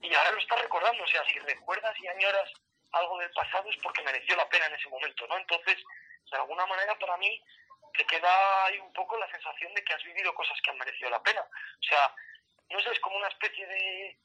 y 0.00 0.14
ahora 0.14 0.32
lo 0.32 0.38
estás 0.38 0.60
recordando, 0.60 1.04
o 1.04 1.06
sea, 1.06 1.24
si 1.26 1.38
recuerdas 1.38 1.94
y 2.00 2.08
añoras 2.08 2.50
algo 2.92 3.18
del 3.18 3.30
pasado 3.30 3.70
es 3.70 3.76
porque 3.78 4.02
mereció 4.02 4.36
la 4.36 4.48
pena 4.48 4.66
en 4.66 4.74
ese 4.74 4.88
momento, 4.88 5.26
¿no? 5.26 5.38
Entonces, 5.38 5.76
de 6.30 6.36
alguna 6.36 6.66
manera 6.66 6.98
para 6.98 7.16
mí 7.16 7.42
te 7.96 8.04
queda 8.06 8.64
ahí 8.66 8.78
un 8.78 8.92
poco 8.92 9.16
la 9.18 9.30
sensación 9.30 9.72
de 9.74 9.84
que 9.84 9.94
has 9.94 10.02
vivido 10.04 10.34
cosas 10.34 10.58
que 10.62 10.70
han 10.70 10.78
merecido 10.78 11.10
la 11.10 11.22
pena. 11.22 11.40
O 11.42 11.82
sea, 11.82 12.14
no 12.70 12.80
sé, 12.80 12.90
es 12.90 13.00
como 13.00 13.16
una 13.16 13.28
especie 13.28 13.66
de, 13.66 14.16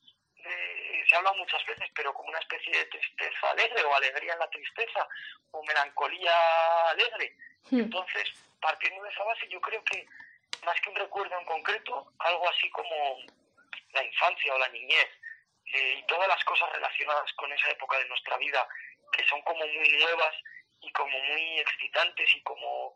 se 1.07 1.15
habla 1.15 1.33
muchas 1.33 1.65
veces, 1.65 1.89
pero 1.95 2.13
como 2.13 2.29
una 2.29 2.39
especie 2.39 2.77
de 2.77 2.85
tristeza 2.85 3.51
alegre 3.51 3.83
o 3.83 3.95
alegría 3.95 4.33
en 4.33 4.39
la 4.39 4.50
tristeza 4.50 5.07
o 5.51 5.63
melancolía 5.63 6.89
alegre. 6.89 7.35
Hmm. 7.69 7.79
Entonces, 7.79 8.31
partiendo 8.63 9.03
de 9.03 9.10
esa 9.10 9.24
base, 9.24 9.48
yo 9.50 9.60
creo 9.62 9.84
que 9.84 10.08
más 10.65 10.79
que 10.82 10.89
un 10.89 10.96
recuerdo 10.96 11.38
en 11.38 11.46
concreto, 11.46 12.13
algo 12.20 12.50
así 12.50 12.70
como 12.72 12.96
la 13.91 14.03
infancia 14.03 14.55
o 14.55 14.58
la 14.58 14.70
niñez 14.70 15.10
eh, 15.65 15.96
y 16.00 16.03
todas 16.08 16.27
las 16.27 16.43
cosas 16.46 16.72
relacionadas 16.72 17.32
con 17.34 17.51
esa 17.51 17.70
época 17.70 17.98
de 17.98 18.08
nuestra 18.08 18.38
vida 18.38 18.67
que 19.12 19.27
son 19.27 19.41
como 19.41 19.67
muy 19.67 19.89
nuevas 20.00 20.36
y 20.79 20.91
como 20.93 21.17
muy 21.20 21.60
excitantes 21.60 22.36
y 22.36 22.41
como, 22.43 22.96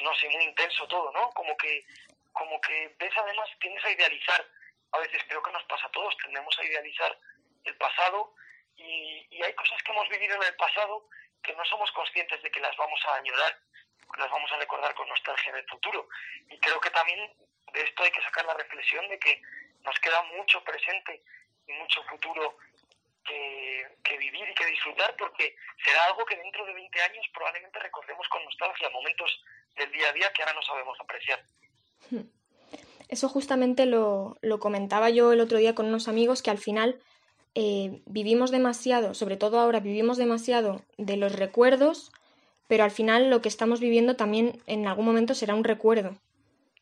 no 0.00 0.14
sé, 0.16 0.28
muy 0.30 0.44
intenso 0.44 0.88
todo, 0.88 1.12
¿no? 1.12 1.30
Como 1.30 1.56
que, 1.56 1.84
como 2.32 2.60
que 2.60 2.94
ves 2.98 3.12
además, 3.16 3.48
tienes 3.60 3.84
a 3.84 3.90
idealizar 3.90 4.44
a 4.92 4.98
veces 4.98 5.22
creo 5.26 5.42
que 5.42 5.52
nos 5.52 5.64
pasa 5.64 5.86
a 5.86 5.90
todos, 5.90 6.16
tendemos 6.18 6.56
a 6.58 6.64
idealizar 6.64 7.18
el 7.64 7.76
pasado 7.76 8.34
y, 8.76 9.26
y, 9.30 9.42
hay 9.42 9.54
cosas 9.54 9.82
que 9.82 9.92
hemos 9.92 10.08
vivido 10.08 10.36
en 10.36 10.42
el 10.42 10.54
pasado 10.56 11.08
que 11.42 11.54
no 11.54 11.64
somos 11.64 11.90
conscientes 11.92 12.42
de 12.42 12.50
que 12.50 12.60
las 12.60 12.76
vamos 12.76 13.00
a 13.06 13.16
añorar, 13.16 13.58
las 14.18 14.30
vamos 14.30 14.50
a 14.52 14.56
recordar 14.56 14.94
con 14.94 15.08
nostalgia 15.08 15.50
en 15.50 15.58
el 15.58 15.66
futuro. 15.66 16.08
Y 16.50 16.58
creo 16.58 16.80
que 16.80 16.90
también 16.90 17.32
de 17.72 17.82
esto 17.82 18.02
hay 18.02 18.10
que 18.10 18.22
sacar 18.22 18.44
la 18.44 18.54
reflexión 18.54 19.08
de 19.08 19.18
que 19.18 19.40
nos 19.84 19.98
queda 20.00 20.22
mucho 20.36 20.62
presente 20.64 21.22
y 21.66 21.72
mucho 21.72 22.02
futuro 22.04 22.56
que, 23.24 24.18
vivir 24.18 24.48
y 24.48 24.54
que 24.54 24.66
disfrutar, 24.66 25.16
porque 25.16 25.56
será 25.84 26.04
algo 26.06 26.24
que 26.24 26.36
dentro 26.36 26.64
de 26.66 26.74
20 26.74 27.02
años 27.02 27.26
probablemente 27.32 27.78
recordemos 27.78 28.28
con 28.28 28.44
nostalgia, 28.44 28.90
momentos 28.90 29.42
del 29.76 29.90
día 29.90 30.08
a 30.08 30.12
día 30.12 30.32
que 30.32 30.42
ahora 30.42 30.54
no 30.54 30.62
sabemos 30.62 30.98
apreciar. 31.00 31.42
Eso 33.08 33.28
justamente 33.28 33.86
lo, 33.86 34.38
comentaba 34.60 35.10
yo 35.10 35.32
el 35.32 35.40
otro 35.40 35.58
día 35.58 35.74
con 35.74 35.86
unos 35.86 36.08
amigos 36.08 36.42
que 36.42 36.50
al 36.50 36.58
final 36.58 37.00
eh, 37.54 38.00
vivimos 38.06 38.50
demasiado, 38.50 39.14
sobre 39.14 39.36
todo 39.36 39.58
ahora 39.58 39.80
vivimos 39.80 40.18
demasiado 40.18 40.82
de 40.98 41.16
los 41.16 41.32
recuerdos, 41.32 42.12
pero 42.68 42.84
al 42.84 42.90
final 42.90 43.30
lo 43.30 43.42
que 43.42 43.48
estamos 43.48 43.80
viviendo 43.80 44.16
también 44.16 44.62
en 44.66 44.86
algún 44.86 45.04
momento 45.04 45.34
será 45.34 45.54
un 45.54 45.64
recuerdo. 45.64 46.16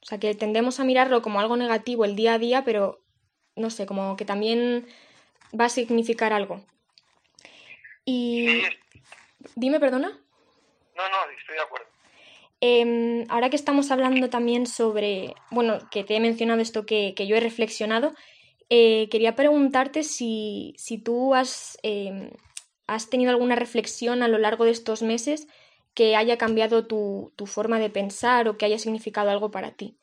O 0.03 0.07
sea 0.07 0.19
que 0.19 0.35
tendemos 0.35 0.81
a 0.81 0.85
mirarlo 0.85 1.23
como 1.23 1.41
algo 1.41 1.57
negativo 1.57 2.05
el 2.05 2.17
día 2.17 2.35
a 2.35 2.39
día, 2.39 2.65
pero 2.65 3.01
no 3.57 3.71
sé, 3.71 3.87
como 3.87 4.17
que 4.17 4.25
también 4.25 4.87
va 5.59 5.67
a 5.67 5.71
significar 5.71 6.33
algo. 6.33 6.65
Y... 8.05 8.63
Dime, 9.55 9.81
perdona. 9.81 10.09
No, 10.09 11.09
no, 11.09 11.31
estoy 11.39 11.55
de 11.55 11.63
acuerdo. 11.63 11.87
Em, 12.61 13.25
ahora 13.31 13.49
que 13.49 13.57
estamos 13.57 13.91
hablando 13.91 14.29
también 14.29 14.67
sobre, 14.67 15.35
bueno, 15.51 15.79
que 15.91 16.05
te 16.05 16.17
he 16.17 16.21
mencionado 16.21 16.61
esto 16.61 16.85
que, 16.85 17.15
yo 17.15 17.37
he 17.37 17.41
reflexionado, 17.41 18.13
eh, 18.69 19.09
quería 19.11 19.35
preguntarte 19.35 20.03
si, 20.03 20.75
si 20.77 20.99
tú 20.99 21.35
has, 21.35 21.79
em, 21.83 22.31
has 22.87 23.09
tenido 23.09 23.31
alguna 23.31 23.57
reflexión 23.57 24.23
a 24.23 24.29
lo 24.29 24.37
largo 24.37 24.65
de 24.65 24.73
estos 24.73 25.03
meses 25.03 25.49
que 26.01 26.17
haya 26.17 26.39
cambiado 26.39 26.87
tu, 26.87 27.31
tu 27.37 27.45
forma 27.45 27.79
de 27.79 27.91
pensar 27.91 28.49
o 28.49 28.57
que 28.57 28.65
haya 28.65 28.81
significado 28.81 29.29
algo 29.29 29.51
para 29.51 29.77
ti. 29.77 30.01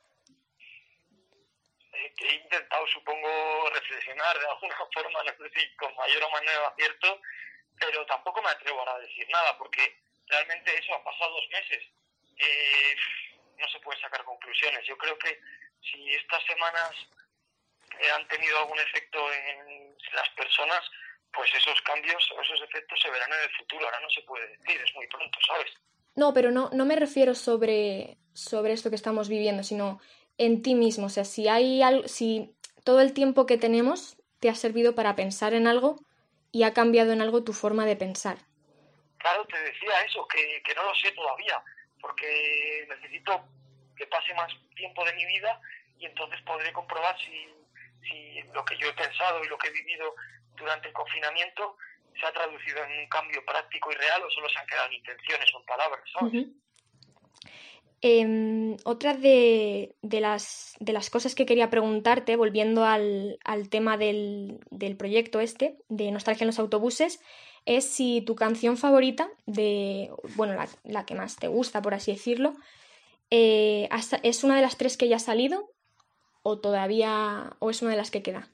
Eh, 1.91 2.13
he 2.21 2.33
intentado, 2.35 2.85
supongo, 2.85 3.27
reflexionar 3.73 4.37
de 4.37 4.45
alguna 4.45 4.77
forma, 4.93 5.23
no 5.25 5.31
sé 5.41 5.49
si 5.57 5.75
con 5.75 5.89
mayor 5.95 6.21
o 6.21 6.31
menor 6.37 6.69
acierto, 6.69 7.19
pero 7.79 8.05
tampoco 8.05 8.43
me 8.43 8.49
atrevo 8.49 8.87
a 8.87 8.99
decir 8.99 9.27
nada, 9.29 9.57
porque 9.57 9.97
realmente 10.27 10.77
eso 10.77 10.93
ha 10.93 11.03
pasado 11.03 11.33
dos 11.33 11.49
meses 11.49 11.81
eh, 12.37 12.95
no 13.57 13.67
se 13.67 13.79
pueden 13.79 13.99
sacar 13.99 14.23
conclusiones. 14.23 14.85
Yo 14.85 14.95
creo 14.99 15.17
que 15.17 15.41
si 15.81 16.13
estas 16.13 16.45
semanas 16.45 16.91
eh, 18.01 18.11
han 18.11 18.27
tenido 18.27 18.59
algún 18.59 18.77
efecto 18.77 19.33
en 19.33 19.97
las 20.13 20.29
personas, 20.29 20.83
pues 21.33 21.49
esos 21.55 21.81
cambios 21.81 22.31
o 22.35 22.41
esos 22.41 22.61
efectos 22.61 22.99
se 23.01 23.09
verán 23.09 23.31
en 23.31 23.49
el 23.49 23.55
futuro. 23.57 23.85
Ahora 23.85 23.99
no 24.01 24.09
se 24.09 24.21
puede 24.21 24.47
decir, 24.47 24.81
es 24.81 24.95
muy 24.95 25.07
pronto, 25.07 25.39
¿sabes? 25.45 25.71
No, 26.15 26.33
pero 26.33 26.51
no, 26.51 26.69
no 26.73 26.85
me 26.85 26.95
refiero 26.95 27.35
sobre, 27.35 28.17
sobre 28.33 28.73
esto 28.73 28.89
que 28.89 28.95
estamos 28.95 29.29
viviendo, 29.29 29.63
sino 29.63 29.99
en 30.37 30.61
ti 30.61 30.75
mismo. 30.75 31.07
O 31.07 31.09
sea, 31.09 31.25
si 31.25 31.47
hay 31.47 31.81
algo, 31.81 32.07
si 32.07 32.55
todo 32.83 33.01
el 33.01 33.13
tiempo 33.13 33.45
que 33.45 33.57
tenemos 33.57 34.17
te 34.39 34.49
ha 34.49 34.55
servido 34.55 34.95
para 34.95 35.15
pensar 35.15 35.53
en 35.53 35.67
algo 35.67 35.97
y 36.51 36.63
ha 36.63 36.73
cambiado 36.73 37.11
en 37.11 37.21
algo 37.21 37.43
tu 37.43 37.53
forma 37.53 37.85
de 37.85 37.95
pensar. 37.95 38.37
Claro, 39.17 39.45
te 39.45 39.59
decía 39.59 40.01
eso, 40.05 40.27
que, 40.27 40.61
que 40.63 40.73
no 40.75 40.83
lo 40.83 40.95
sé 40.95 41.11
todavía 41.11 41.61
porque 42.01 42.87
necesito 42.89 43.43
que 43.95 44.07
pase 44.07 44.33
más 44.35 44.51
tiempo 44.75 45.03
de 45.05 45.13
mi 45.13 45.25
vida 45.25 45.59
y 45.99 46.05
entonces 46.05 46.39
podré 46.43 46.71
comprobar 46.71 47.17
si, 47.19 47.49
si 48.07 48.41
lo 48.53 48.63
que 48.63 48.77
yo 48.77 48.87
he 48.87 48.93
pensado 48.93 49.43
y 49.43 49.47
lo 49.47 49.57
que 49.57 49.67
he 49.67 49.71
vivido 49.71 50.15
durante 50.57 50.87
el 50.87 50.93
confinamiento 50.93 51.77
se 52.19 52.25
ha 52.25 52.33
traducido 52.33 52.83
en 52.83 52.99
un 52.99 53.07
cambio 53.09 53.43
práctico 53.45 53.91
y 53.91 53.95
real 53.95 54.23
o 54.23 54.29
solo 54.31 54.49
se 54.49 54.59
han 54.59 54.67
quedado 54.67 54.87
en 54.87 54.93
intenciones 54.93 55.53
o 55.53 55.59
en 55.59 55.65
palabras, 55.65 56.03
¿sabes? 56.11 56.47
Em, 58.01 58.77
otra 58.83 59.15
de, 59.15 59.95
de, 60.03 60.21
las, 60.21 60.75
de 60.79 60.93
las 60.93 61.09
cosas 61.09 61.33
que 61.33 61.47
quería 61.47 61.71
preguntarte, 61.71 62.35
volviendo 62.35 62.85
al, 62.85 63.39
al 63.43 63.69
tema 63.69 63.97
del, 63.97 64.59
del, 64.69 64.95
proyecto 64.95 65.39
este, 65.39 65.77
de 65.89 66.11
Nostalgia 66.11 66.43
en 66.43 66.49
los 66.49 66.59
autobuses, 66.59 67.19
es 67.65 67.89
si 67.89 68.21
tu 68.21 68.35
canción 68.35 68.77
favorita, 68.77 69.29
de, 69.47 70.11
bueno, 70.35 70.53
la, 70.83 71.05
que 71.05 71.15
más 71.15 71.37
te 71.37 71.47
gusta, 71.47 71.81
por 71.81 71.95
así 71.95 72.11
decirlo, 72.11 72.53
eh, 73.31 73.89
¿es 74.21 74.43
una 74.43 74.55
de 74.55 74.61
las 74.61 74.77
tres 74.77 74.95
que 74.95 75.07
ya 75.07 75.15
ha 75.15 75.19
salido 75.19 75.71
o 76.43 76.59
todavía, 76.59 77.57
o 77.59 77.71
es 77.71 77.81
una 77.81 77.91
de 77.91 77.97
las 77.97 78.11
que 78.11 78.21
queda? 78.21 78.47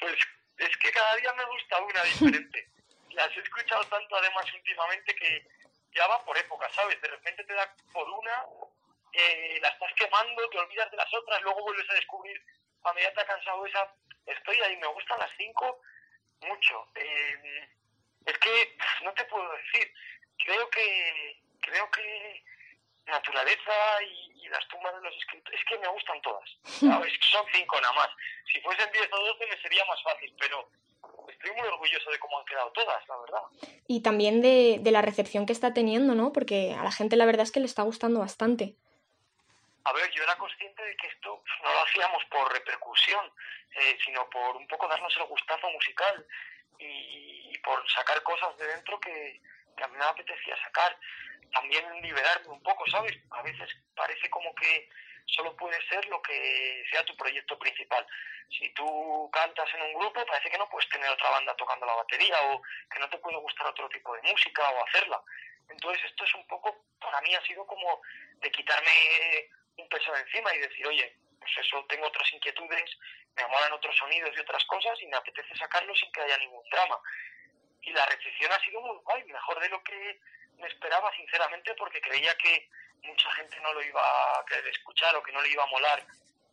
Pues 0.00 0.18
es 0.58 0.76
que 0.76 0.92
cada 0.92 1.16
día 1.16 1.32
me 1.34 1.44
gusta 1.44 1.80
una 1.80 2.02
diferente. 2.04 2.68
las 3.10 3.36
he 3.36 3.40
escuchado 3.40 3.84
tanto 3.84 4.16
además 4.16 4.44
últimamente 4.54 5.14
que 5.14 5.46
ya 5.94 6.06
va 6.06 6.24
por 6.24 6.36
época, 6.36 6.68
¿sabes? 6.74 7.00
De 7.00 7.08
repente 7.08 7.44
te 7.44 7.54
da 7.54 7.74
por 7.92 8.08
una, 8.08 8.44
eh, 9.12 9.58
la 9.60 9.68
estás 9.68 9.92
quemando, 9.94 10.48
te 10.50 10.58
olvidas 10.58 10.90
de 10.90 10.96
las 10.96 11.12
otras, 11.14 11.42
luego 11.42 11.62
vuelves 11.62 11.88
a 11.90 11.94
descubrir, 11.94 12.40
cuando 12.80 13.00
ya 13.00 13.12
te 13.12 13.20
ha 13.20 13.26
cansado 13.26 13.66
esa, 13.66 13.92
estoy 14.26 14.60
ahí, 14.60 14.76
me 14.76 14.86
gustan 14.88 15.18
las 15.18 15.30
cinco 15.36 15.80
mucho. 16.42 16.86
Eh, 16.94 17.68
es 18.26 18.38
que 18.38 18.76
no 19.02 19.12
te 19.14 19.24
puedo 19.24 19.50
decir. 19.56 19.92
Creo 20.44 20.70
que 20.70 21.42
creo 21.60 21.90
que 21.90 22.44
naturaleza 23.08 24.02
y, 24.02 24.28
las 24.48 24.66
tumbas 24.68 24.94
de 24.94 25.02
los 25.02 25.14
escritores, 25.14 25.60
es 25.60 25.66
que 25.66 25.78
me 25.78 25.88
gustan 25.88 26.22
todas. 26.22 26.48
Son 26.64 27.44
cinco 27.52 27.78
nada 27.82 27.92
más. 27.92 28.08
Si 28.50 28.58
fuesen 28.62 28.90
diez 28.92 29.06
o 29.12 29.18
doce 29.18 29.46
me 29.46 29.60
sería 29.60 29.84
más 29.84 30.02
fácil, 30.02 30.34
pero 30.40 30.70
estoy 31.28 31.50
muy 31.52 31.68
orgulloso 31.68 32.10
de 32.10 32.18
cómo 32.18 32.38
han 32.38 32.46
quedado 32.46 32.72
todas, 32.72 33.06
la 33.08 33.16
verdad. 33.18 33.42
Y 33.86 34.02
también 34.02 34.40
de, 34.40 34.78
de 34.80 34.90
la 34.90 35.02
recepción 35.02 35.44
que 35.44 35.52
está 35.52 35.74
teniendo, 35.74 36.14
¿no? 36.14 36.32
Porque 36.32 36.74
a 36.78 36.82
la 36.82 36.90
gente 36.90 37.16
la 37.16 37.26
verdad 37.26 37.42
es 37.42 37.52
que 37.52 37.60
le 37.60 37.66
está 37.66 37.82
gustando 37.82 38.20
bastante. 38.20 38.74
A 39.84 39.92
ver, 39.92 40.10
yo 40.10 40.22
era 40.22 40.36
consciente 40.36 40.82
de 40.82 40.96
que 40.96 41.06
esto 41.06 41.42
no 41.62 41.72
lo 41.72 41.80
hacíamos 41.80 42.24
por 42.26 42.52
repercusión, 42.52 43.32
eh, 43.74 43.98
sino 44.04 44.28
por 44.28 44.56
un 44.56 44.66
poco 44.66 44.88
darnos 44.88 45.16
el 45.16 45.24
gustazo 45.24 45.70
musical 45.70 46.26
y, 46.78 47.56
por 47.64 47.90
sacar 47.90 48.22
cosas 48.22 48.56
de 48.56 48.66
dentro 48.66 49.00
que, 49.00 49.40
que 49.76 49.84
a 49.84 49.88
mí 49.88 49.96
me 49.96 50.04
apetecía 50.04 50.56
sacar. 50.62 50.96
También 51.52 51.84
liberarme 52.02 52.48
un 52.48 52.62
poco, 52.62 52.84
¿sabes? 52.90 53.16
A 53.30 53.42
veces 53.42 53.68
parece 53.94 54.28
como 54.30 54.54
que 54.54 54.88
solo 55.26 55.54
puede 55.56 55.80
ser 55.88 56.06
lo 56.06 56.20
que 56.22 56.84
sea 56.90 57.04
tu 57.04 57.16
proyecto 57.16 57.58
principal. 57.58 58.06
Si 58.50 58.72
tú 58.74 59.30
cantas 59.32 59.68
en 59.74 59.82
un 59.82 59.94
grupo, 59.94 60.24
parece 60.26 60.50
que 60.50 60.58
no 60.58 60.68
puedes 60.68 60.88
tener 60.88 61.08
otra 61.10 61.30
banda 61.30 61.54
tocando 61.56 61.86
la 61.86 61.94
batería 61.94 62.36
o 62.50 62.62
que 62.90 62.98
no 62.98 63.08
te 63.10 63.18
puede 63.18 63.36
gustar 63.36 63.66
otro 63.66 63.88
tipo 63.88 64.14
de 64.14 64.22
música 64.22 64.68
o 64.70 64.86
hacerla. 64.86 65.22
Entonces 65.68 66.04
esto 66.04 66.24
es 66.24 66.34
un 66.34 66.46
poco, 66.46 66.84
para 66.98 67.20
mí 67.20 67.34
ha 67.34 67.42
sido 67.42 67.66
como 67.66 68.00
de 68.40 68.50
quitarme 68.50 68.90
un 69.76 69.88
peso 69.88 70.12
de 70.12 70.20
encima 70.20 70.54
y 70.54 70.58
decir, 70.58 70.86
oye, 70.86 71.16
pues 71.38 71.52
eso, 71.58 71.84
tengo 71.88 72.06
otras 72.06 72.32
inquietudes, 72.32 72.98
me 73.36 73.46
molan 73.46 73.72
otros 73.72 73.96
sonidos 73.96 74.30
y 74.34 74.40
otras 74.40 74.64
cosas 74.64 75.00
y 75.00 75.06
me 75.06 75.16
apetece 75.16 75.54
sacarlo 75.56 75.94
sin 75.94 76.10
que 76.12 76.22
haya 76.22 76.38
ningún 76.38 76.64
drama. 76.70 76.98
Y 77.82 77.92
la 77.92 78.06
recepción 78.06 78.50
ha 78.50 78.64
sido 78.64 78.80
muy 78.80 78.96
guay, 79.04 79.24
mejor 79.24 79.60
de 79.60 79.68
lo 79.68 79.82
que 79.84 80.20
me 80.58 80.68
esperaba, 80.68 81.10
sinceramente, 81.16 81.74
porque 81.74 82.00
creía 82.00 82.36
que 82.36 82.68
mucha 83.02 83.30
gente 83.32 83.58
no 83.60 83.72
lo 83.72 83.82
iba 83.82 84.02
a 84.02 84.44
querer 84.44 84.68
escuchar 84.68 85.14
o 85.16 85.22
que 85.22 85.32
no 85.32 85.40
le 85.40 85.50
iba 85.50 85.62
a 85.62 85.66
molar 85.66 86.04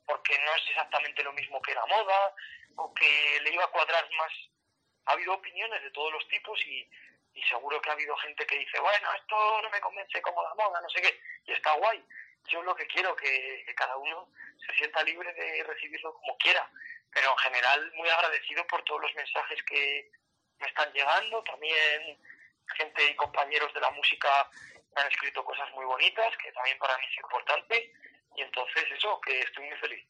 porque 0.06 0.38
no 0.40 0.56
es 0.56 0.70
exactamente 0.70 1.24
lo 1.24 1.34
mismo 1.34 1.62
que 1.62 1.74
la 1.74 1.86
moda 1.86 2.34
o 2.78 2.94
que 2.94 3.40
le 3.42 3.54
iba 3.54 3.64
a 3.64 3.72
cuadrar 3.72 4.08
más. 4.18 4.32
Ha 5.06 5.14
habido 5.14 5.34
opiniones 5.34 5.82
de 5.82 5.92
todos 5.92 6.12
los 6.14 6.28
tipos 6.28 6.60
y, 6.66 6.88
seguro 7.50 7.82
que 7.82 7.90
ha 7.90 7.94
habido 7.94 8.16
gente 8.18 8.46
que 8.46 8.58
dice, 8.58 8.80
bueno, 8.80 9.14
esto 9.14 9.62
no 9.62 9.70
me 9.70 9.82
convence 9.82 10.22
como 10.22 10.42
la 10.42 10.54
moda, 10.56 10.82
no 10.82 10.90
sé 10.90 11.02
qué, 11.02 11.20
y 11.46 11.52
está 11.52 11.74
guay. 11.74 12.04
Yo 12.48 12.62
lo 12.64 12.76
que 12.76 12.88
quiero 12.88 13.16
que, 13.16 13.64
que 13.66 13.76
cada 13.76 13.98
uno 13.98 14.30
se 14.66 14.74
sienta 14.76 15.04
libre 15.04 15.32
de 15.34 15.64
recibirlo 15.64 16.14
como 16.14 16.38
quiera, 16.38 16.68
pero 17.12 17.32
en 17.32 17.38
general 17.38 17.92
muy 17.94 18.10
agradecido 18.10 18.66
por 18.68 18.84
todos 18.84 19.02
los 19.02 19.16
mensajes 19.16 19.62
que 19.64 20.10
me 20.60 20.68
están 20.68 20.92
llegando, 20.94 21.44
también 21.44 22.18
gente 22.78 23.12
y 23.12 23.16
compañeros 23.16 23.74
de 23.74 23.82
la 23.82 23.92
música 23.92 24.50
me 24.96 25.02
han 25.02 25.12
escrito 25.12 25.44
cosas 25.44 25.70
muy 25.76 25.86
bonitas, 25.86 26.36
que 26.38 26.52
también 26.52 26.78
para 26.80 26.98
mí 26.98 27.04
es 27.12 27.18
importante, 27.18 27.92
y 28.36 28.42
entonces 28.42 28.84
eso, 28.98 29.20
que 29.22 29.40
estoy 29.40 29.66
muy 29.66 29.78
feliz. 29.78 30.04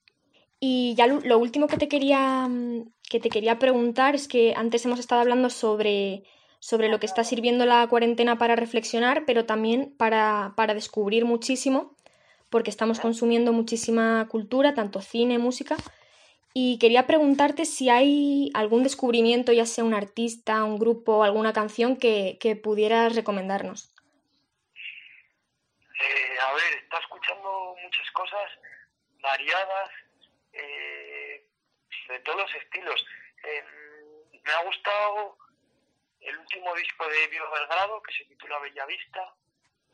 Y 0.59 0.95
ya 0.95 1.07
lo, 1.07 1.37
último 1.37 1.67
que 1.67 1.77
te 1.77 1.87
quería 1.87 2.47
mm, 2.47 2.93
que 3.09 3.19
te 3.19 3.29
quería 3.29 3.59
preguntar 3.59 4.15
es 4.15 4.27
que 4.27 4.53
antes 4.55 4.85
hemos 4.85 4.99
estado 4.99 5.21
hablando 5.21 5.49
sobre, 5.49 6.23
sobre 6.59 6.89
lo 6.89 6.99
que 6.99 7.05
está 7.05 7.23
sirviendo 7.23 7.65
la 7.65 7.87
cuarentena 7.87 8.37
para 8.37 8.55
reflexionar, 8.55 9.25
pero 9.25 9.45
también 9.45 9.95
para, 9.97 10.53
para 10.55 10.73
descubrir 10.73 11.25
muchísimo, 11.25 11.95
porque 12.49 12.69
estamos 12.69 12.99
consumiendo 12.99 13.53
muchísima 13.53 14.27
cultura, 14.29 14.73
tanto 14.73 15.01
cine, 15.01 15.37
música. 15.37 15.75
Y 16.57 16.79
quería 16.79 17.05
preguntarte 17.05 17.65
si 17.65 17.89
hay 17.89 18.49
algún 18.53 18.83
descubrimiento, 18.83 19.51
ya 19.51 19.65
sea 19.65 19.83
un 19.83 19.93
artista, 19.93 20.63
un 20.63 20.79
grupo, 20.79 21.25
alguna 21.25 21.51
canción 21.51 21.97
que, 21.97 22.37
que 22.39 22.55
pudieras 22.55 23.13
recomendarnos. 23.13 23.93
Eh, 25.99 26.37
a 26.39 26.53
ver, 26.53 26.73
está 26.81 26.99
escuchando 26.99 27.75
muchas 27.83 28.09
cosas 28.11 28.49
variadas, 29.21 29.89
eh, 30.53 31.45
de 32.07 32.19
todos 32.19 32.39
los 32.39 32.55
estilos. 32.55 33.05
Em, 33.43 34.41
me 34.41 34.51
ha 34.53 34.63
gustado 34.63 35.37
el 36.21 36.37
último 36.37 36.73
disco 36.75 37.05
de 37.09 37.27
Vilo 37.27 37.51
Belgrado, 37.51 38.01
que 38.01 38.13
se 38.13 38.23
titula 38.29 38.59
Bella 38.59 38.85
Vista. 38.85 39.35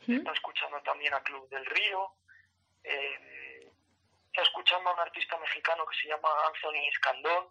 Está 0.08 0.32
escuchando 0.32 0.80
también 0.84 1.16
a 1.16 1.24
Club 1.24 1.50
del 1.50 1.66
Río. 1.66 2.14
Eh, 2.84 3.41
está 4.32 4.44
escuchando 4.44 4.90
a 4.90 4.94
un 4.94 5.00
artista 5.00 5.38
mexicano 5.38 5.86
que 5.86 5.98
se 5.98 6.08
llama 6.08 6.30
Anthony 6.48 6.88
Escandón, 6.90 7.50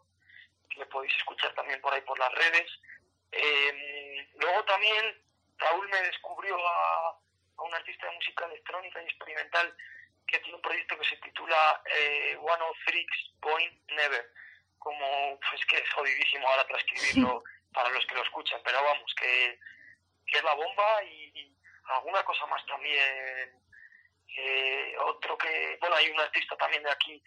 que 0.68 0.80
le 0.80 0.86
podéis 0.86 1.14
escuchar 1.16 1.54
también 1.54 1.80
por 1.80 1.92
ahí 1.92 2.00
por 2.02 2.18
las 2.18 2.32
redes. 2.32 2.70
Em, 3.32 4.26
luego 4.34 4.64
también 4.64 5.22
Raúl 5.58 5.88
me 5.88 6.02
descubrió 6.02 6.56
a 6.66 7.20
a 7.60 7.62
un 7.62 7.74
artista 7.74 8.06
de 8.06 8.16
música 8.16 8.46
electrónica 8.46 9.02
y 9.02 9.04
experimental 9.04 9.76
que 10.26 10.38
tiene 10.38 10.56
un 10.56 10.62
proyecto 10.62 10.98
que 10.98 11.08
se 11.08 11.16
titula 11.16 11.82
eh, 11.84 12.36
One 12.40 12.62
of 12.62 12.76
Point 13.40 13.90
Never. 13.90 14.32
Como, 14.78 15.38
pues 15.50 15.64
que 15.66 15.76
es 15.76 15.92
jodidísimo 15.92 16.48
ahora 16.48 16.66
transcribirlo 16.66 17.44
para 17.74 17.90
los 17.90 18.06
que 18.06 18.14
lo 18.14 18.22
escuchan, 18.22 18.60
pero 18.64 18.82
vamos, 18.82 19.14
que, 19.14 19.58
es 20.26 20.42
la 20.42 20.54
bomba 20.54 21.04
y, 21.04 21.54
alguna 21.84 22.24
cosa 22.24 22.46
más 22.46 22.64
también. 22.66 23.52
Eh, 24.36 24.94
otro 25.06 25.36
que, 25.36 25.76
bueno, 25.80 25.96
hay 25.96 26.08
un 26.10 26.20
artista 26.20 26.56
también 26.56 26.82
de 26.82 26.90
aquí, 26.90 27.22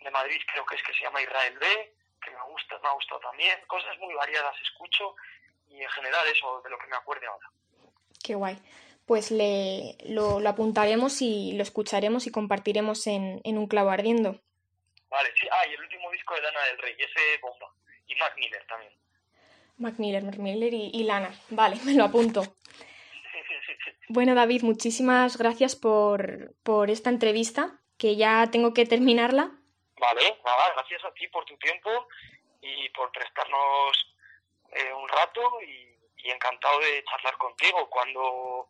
de 0.00 0.10
Madrid, 0.10 0.40
creo 0.52 0.64
que 0.66 0.76
es 0.76 0.82
que 0.82 0.94
se 0.94 1.04
llama 1.04 1.22
Israel 1.22 1.58
B, 1.58 1.94
que 2.22 2.30
me 2.30 2.42
gusta, 2.42 2.78
me 2.78 2.88
ha 2.88 2.92
gustado 2.92 3.20
también. 3.20 3.58
Cosas 3.66 3.98
muy 3.98 4.14
variadas 4.14 4.54
escucho 4.62 5.16
y 5.68 5.82
en 5.82 5.90
general 5.90 6.26
eso 6.28 6.60
de 6.62 6.70
lo 6.70 6.78
que 6.78 6.86
me 6.86 6.96
acuerde 6.96 7.26
ahora. 7.26 7.48
Qué 8.22 8.34
guay 8.34 8.58
pues 9.06 9.30
le, 9.30 9.96
lo, 10.06 10.38
apuntaremos 10.48 11.20
y 11.20 11.52
lo 11.52 11.62
escucharemos 11.62 12.26
y 12.26 12.30
compartiremos 12.30 13.06
en, 13.06 13.40
en, 13.44 13.58
un 13.58 13.66
clavo 13.66 13.90
ardiendo. 13.90 14.40
Vale, 15.10 15.30
sí, 15.38 15.46
ah, 15.50 15.66
y 15.68 15.74
el 15.74 15.80
último 15.80 16.10
disco 16.10 16.34
de 16.34 16.42
Lana 16.42 16.60
del 16.70 16.78
Rey, 16.78 16.94
ese 16.98 17.38
bomba. 17.40 17.72
Y 18.06 18.14
Mac 18.16 18.34
Miller 18.36 18.66
también. 18.66 18.92
Mac 19.76 19.94
Miller, 19.98 20.22
Mac 20.22 20.36
Miller 20.36 20.72
y, 20.72 21.04
Lana. 21.04 21.30
Vale, 21.50 21.76
me 21.84 21.94
lo 21.94 22.04
apunto. 22.04 22.56
Bueno, 24.08 24.34
David, 24.34 24.62
muchísimas 24.62 25.36
gracias 25.36 25.76
por, 25.76 26.54
por 26.62 26.90
esta 26.90 27.10
entrevista, 27.10 27.80
que 27.98 28.16
ya 28.16 28.48
tengo 28.50 28.74
que 28.74 28.86
terminarla. 28.86 29.50
Vale, 29.98 30.38
nada, 30.44 30.72
gracias 30.74 31.04
a 31.04 31.12
ti 31.14 31.26
por 31.28 31.44
tu 31.44 31.56
tiempo 31.56 31.90
y 32.60 32.88
por 32.90 33.10
prestarnos 33.12 34.14
eh, 34.72 34.92
un 34.92 35.08
rato 35.08 35.40
y, 35.62 36.26
y 36.26 36.30
encantado 36.30 36.78
de 36.80 37.04
charlar 37.04 37.36
contigo. 37.38 37.88
Cuando 37.88 38.68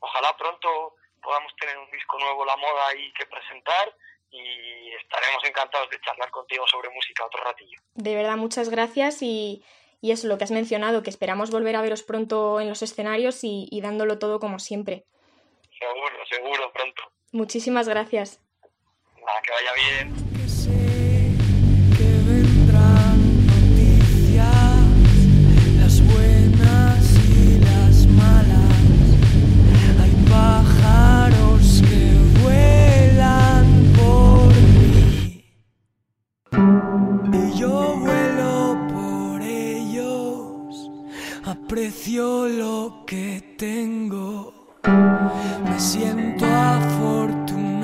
ojalá 0.00 0.36
pronto 0.36 0.96
podamos 1.22 1.54
tener 1.56 1.78
un 1.78 1.90
disco 1.90 2.18
nuevo, 2.18 2.44
La 2.44 2.56
Moda, 2.56 2.88
ahí 2.88 3.12
que 3.12 3.26
presentar 3.26 3.94
y 4.30 4.90
estaremos 4.94 5.44
encantados 5.44 5.90
de 5.90 6.00
charlar 6.00 6.30
contigo 6.30 6.66
sobre 6.66 6.88
música 6.90 7.26
otro 7.26 7.44
ratillo. 7.44 7.78
De 7.94 8.14
verdad, 8.14 8.36
muchas 8.36 8.70
gracias 8.70 9.22
y, 9.22 9.62
y 10.02 10.10
eso, 10.10 10.26
lo 10.26 10.36
que 10.36 10.44
has 10.44 10.50
mencionado, 10.50 11.04
que 11.04 11.10
esperamos 11.10 11.52
volver 11.52 11.76
a 11.76 11.80
veros 11.80 12.02
pronto 12.02 12.60
en 12.60 12.68
los 12.68 12.82
escenarios 12.82 13.38
y, 13.44 13.80
dándolo 13.80 14.18
todo 14.18 14.40
como 14.40 14.58
siempre. 14.58 15.06
Seguro, 15.78 16.26
seguro, 16.28 16.72
pronto. 16.72 17.02
Muchísimas 17.30 17.88
gracias. 17.88 18.40
que 19.14 19.50
vaya 19.52 19.72
bien. 19.74 20.31
lo 42.10 43.04
que 43.06 43.54
tengo. 43.56 44.52
Me 45.64 45.78
siento 45.78 46.44
afortunado 46.46 47.78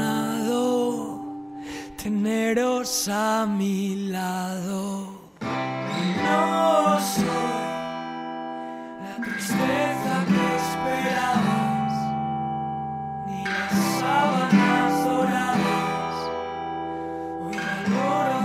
teneros 2.03 3.09
a 3.09 3.47
mi 3.47 4.09
lado. 4.11 5.07
No 5.41 6.99
soy 7.01 7.25
la 9.05 9.17
tristeza 9.25 10.25
que 10.27 10.57
esperabas, 10.63 11.93
ni 13.27 13.45
las 13.45 13.73
sábanas 14.01 15.05
doradas. 15.05 16.15
Hoy 17.41 17.57
valoro 17.57 18.38